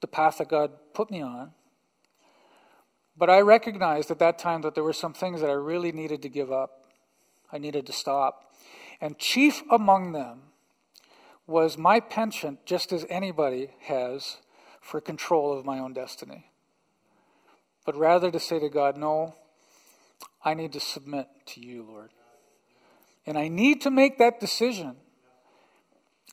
the 0.00 0.06
path 0.06 0.38
that 0.38 0.48
God 0.48 0.72
put 0.92 1.10
me 1.10 1.22
on. 1.22 1.52
But 3.16 3.30
I 3.30 3.40
recognized 3.40 4.10
at 4.10 4.18
that 4.18 4.38
time 4.38 4.62
that 4.62 4.74
there 4.74 4.84
were 4.84 4.92
some 4.92 5.14
things 5.14 5.40
that 5.40 5.48
I 5.48 5.54
really 5.54 5.92
needed 5.92 6.20
to 6.22 6.28
give 6.28 6.52
up. 6.52 6.84
I 7.50 7.58
needed 7.58 7.86
to 7.86 7.92
stop. 7.92 8.52
And 9.00 9.18
chief 9.18 9.62
among 9.70 10.12
them 10.12 10.42
was 11.46 11.78
my 11.78 12.00
penchant, 12.00 12.66
just 12.66 12.92
as 12.92 13.06
anybody 13.08 13.70
has, 13.82 14.38
for 14.80 15.00
control 15.00 15.56
of 15.56 15.64
my 15.64 15.78
own 15.78 15.92
destiny. 15.92 16.50
But 17.84 17.96
rather 17.96 18.30
to 18.30 18.40
say 18.40 18.58
to 18.58 18.68
God, 18.68 18.96
no, 18.96 19.34
I 20.44 20.54
need 20.54 20.72
to 20.72 20.80
submit 20.80 21.26
to 21.46 21.60
you, 21.60 21.82
Lord. 21.82 22.10
And 23.26 23.36
I 23.36 23.48
need 23.48 23.80
to 23.82 23.90
make 23.90 24.18
that 24.18 24.38
decision. 24.38 24.96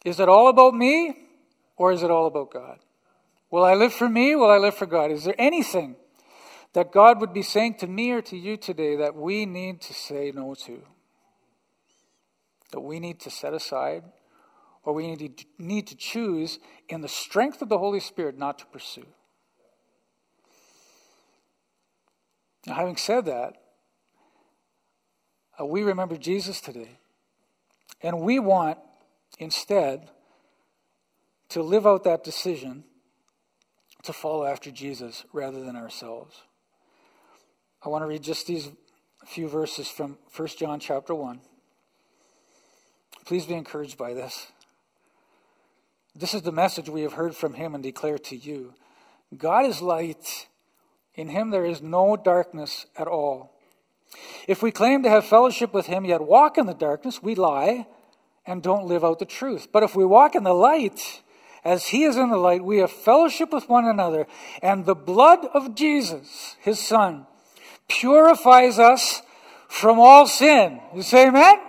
Is 0.05 0.19
it 0.19 0.29
all 0.29 0.47
about 0.47 0.75
me 0.75 1.15
or 1.77 1.91
is 1.91 2.03
it 2.03 2.11
all 2.11 2.27
about 2.27 2.51
God? 2.51 2.79
Will 3.49 3.63
I 3.63 3.73
live 3.73 3.93
for 3.93 4.09
me? 4.09 4.35
Will 4.35 4.49
I 4.49 4.57
live 4.57 4.75
for 4.75 4.85
God? 4.85 5.11
Is 5.11 5.23
there 5.23 5.35
anything 5.37 5.95
that 6.73 6.91
God 6.91 7.21
would 7.21 7.33
be 7.33 7.41
saying 7.41 7.75
to 7.75 7.87
me 7.87 8.11
or 8.11 8.21
to 8.23 8.37
you 8.37 8.57
today 8.57 8.95
that 8.95 9.15
we 9.15 9.45
need 9.45 9.81
to 9.81 9.93
say 9.93 10.31
no 10.33 10.55
to? 10.65 10.81
That 12.71 12.81
we 12.81 12.99
need 12.99 13.19
to 13.21 13.29
set 13.29 13.53
aside 13.53 14.03
or 14.83 14.93
we 14.93 15.07
need 15.07 15.37
to, 15.37 15.45
need 15.57 15.87
to 15.87 15.95
choose 15.95 16.59
in 16.89 17.01
the 17.01 17.07
strength 17.07 17.61
of 17.61 17.69
the 17.69 17.77
Holy 17.77 17.99
Spirit 17.99 18.37
not 18.37 18.59
to 18.59 18.65
pursue? 18.65 19.05
Now, 22.65 22.75
having 22.75 22.97
said 22.97 23.25
that, 23.25 23.62
uh, 25.59 25.65
we 25.65 25.83
remember 25.83 26.17
Jesus 26.17 26.61
today. 26.61 26.97
And 28.01 28.21
we 28.21 28.39
want, 28.39 28.77
instead, 29.39 30.09
to 31.49 31.61
live 31.61 31.85
out 31.87 32.03
that 32.03 32.23
decision 32.23 32.83
to 34.03 34.13
follow 34.13 34.45
after 34.45 34.71
Jesus 34.71 35.25
rather 35.31 35.63
than 35.63 35.75
ourselves. 35.75 36.41
I 37.83 37.89
want 37.89 38.03
to 38.03 38.07
read 38.07 38.23
just 38.23 38.47
these 38.47 38.69
few 39.25 39.47
verses 39.47 39.87
from 39.87 40.17
1 40.35 40.47
John 40.59 40.79
chapter 40.79 41.15
1. 41.15 41.39
Please 43.25 43.45
be 43.45 43.53
encouraged 43.53 43.97
by 43.97 44.13
this. 44.13 44.47
This 46.15 46.33
is 46.33 46.41
the 46.41 46.51
message 46.51 46.89
we 46.89 47.01
have 47.01 47.13
heard 47.13 47.35
from 47.35 47.53
him 47.53 47.73
and 47.73 47.83
declare 47.83 48.17
to 48.17 48.35
you. 48.35 48.73
God 49.35 49.65
is 49.65 49.81
light. 49.81 50.47
In 51.15 51.29
him 51.29 51.49
there 51.49 51.65
is 51.65 51.81
no 51.81 52.17
darkness 52.17 52.85
at 52.97 53.07
all. 53.07 53.52
If 54.47 54.61
we 54.61 54.71
claim 54.71 55.03
to 55.03 55.09
have 55.09 55.25
fellowship 55.25 55.73
with 55.73 55.87
him, 55.87 56.05
yet 56.05 56.21
walk 56.21 56.57
in 56.57 56.65
the 56.65 56.73
darkness, 56.73 57.21
we 57.21 57.35
lie 57.35 57.87
and 58.45 58.61
don't 58.61 58.85
live 58.85 59.03
out 59.03 59.19
the 59.19 59.25
truth. 59.25 59.69
But 59.71 59.83
if 59.83 59.95
we 59.95 60.05
walk 60.05 60.35
in 60.35 60.43
the 60.43 60.53
light, 60.53 61.21
as 61.63 61.87
he 61.87 62.03
is 62.03 62.17
in 62.17 62.29
the 62.29 62.37
light, 62.37 62.63
we 62.63 62.79
have 62.79 62.91
fellowship 62.91 63.53
with 63.53 63.69
one 63.69 63.85
another, 63.85 64.27
and 64.61 64.85
the 64.85 64.95
blood 64.95 65.45
of 65.53 65.75
Jesus, 65.75 66.57
his 66.59 66.79
son, 66.79 67.25
purifies 67.87 68.79
us 68.79 69.21
from 69.67 69.99
all 69.99 70.27
sin. 70.27 70.79
You 70.93 71.03
say 71.03 71.27
amen? 71.27 71.59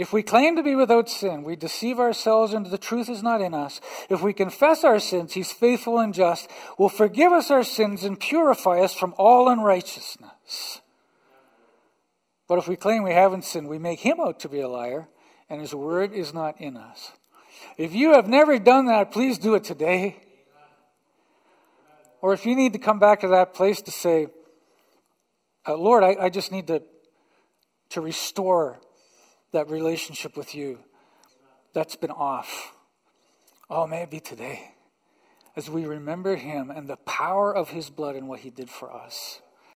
If 0.00 0.14
we 0.14 0.22
claim 0.22 0.56
to 0.56 0.62
be 0.62 0.74
without 0.74 1.10
sin, 1.10 1.42
we 1.42 1.56
deceive 1.56 2.00
ourselves 2.00 2.54
and 2.54 2.64
the 2.64 2.78
truth 2.78 3.10
is 3.10 3.22
not 3.22 3.42
in 3.42 3.52
us. 3.52 3.82
If 4.08 4.22
we 4.22 4.32
confess 4.32 4.82
our 4.82 4.98
sins, 4.98 5.34
he's 5.34 5.52
faithful 5.52 5.98
and 5.98 6.14
just, 6.14 6.48
will 6.78 6.88
forgive 6.88 7.32
us 7.32 7.50
our 7.50 7.62
sins 7.62 8.02
and 8.02 8.18
purify 8.18 8.80
us 8.80 8.94
from 8.94 9.14
all 9.18 9.50
unrighteousness. 9.50 10.80
But 12.48 12.56
if 12.56 12.66
we 12.66 12.76
claim 12.76 13.02
we 13.02 13.12
haven't 13.12 13.44
sinned, 13.44 13.68
we 13.68 13.78
make 13.78 14.00
him 14.00 14.20
out 14.20 14.40
to 14.40 14.48
be 14.48 14.60
a 14.60 14.68
liar, 14.68 15.06
and 15.50 15.60
his 15.60 15.74
word 15.74 16.14
is 16.14 16.32
not 16.32 16.58
in 16.58 16.78
us. 16.78 17.12
If 17.76 17.94
you 17.94 18.14
have 18.14 18.26
never 18.26 18.58
done 18.58 18.86
that, 18.86 19.12
please 19.12 19.36
do 19.36 19.54
it 19.54 19.64
today. 19.64 20.16
Or 22.22 22.32
if 22.32 22.46
you 22.46 22.56
need 22.56 22.72
to 22.72 22.78
come 22.78 22.98
back 22.98 23.20
to 23.20 23.28
that 23.28 23.52
place 23.52 23.82
to 23.82 23.90
say, 23.90 24.28
uh, 25.68 25.76
Lord, 25.76 26.02
I, 26.02 26.16
I 26.18 26.30
just 26.30 26.52
need 26.52 26.68
to, 26.68 26.82
to 27.90 28.00
restore 28.00 28.80
that 29.52 29.70
relationship 29.70 30.36
with 30.36 30.54
you 30.54 30.78
that's 31.72 31.96
been 31.96 32.10
off. 32.10 32.72
Oh, 33.68 33.86
may 33.86 34.02
it 34.02 34.10
be 34.10 34.20
today 34.20 34.72
as 35.56 35.68
we 35.68 35.84
remember 35.84 36.36
him 36.36 36.70
and 36.70 36.88
the 36.88 36.96
power 36.96 37.54
of 37.54 37.70
his 37.70 37.90
blood 37.90 38.16
and 38.16 38.28
what 38.28 38.40
he 38.40 38.50
did 38.50 38.70
for 38.70 38.92
us. 38.92 39.40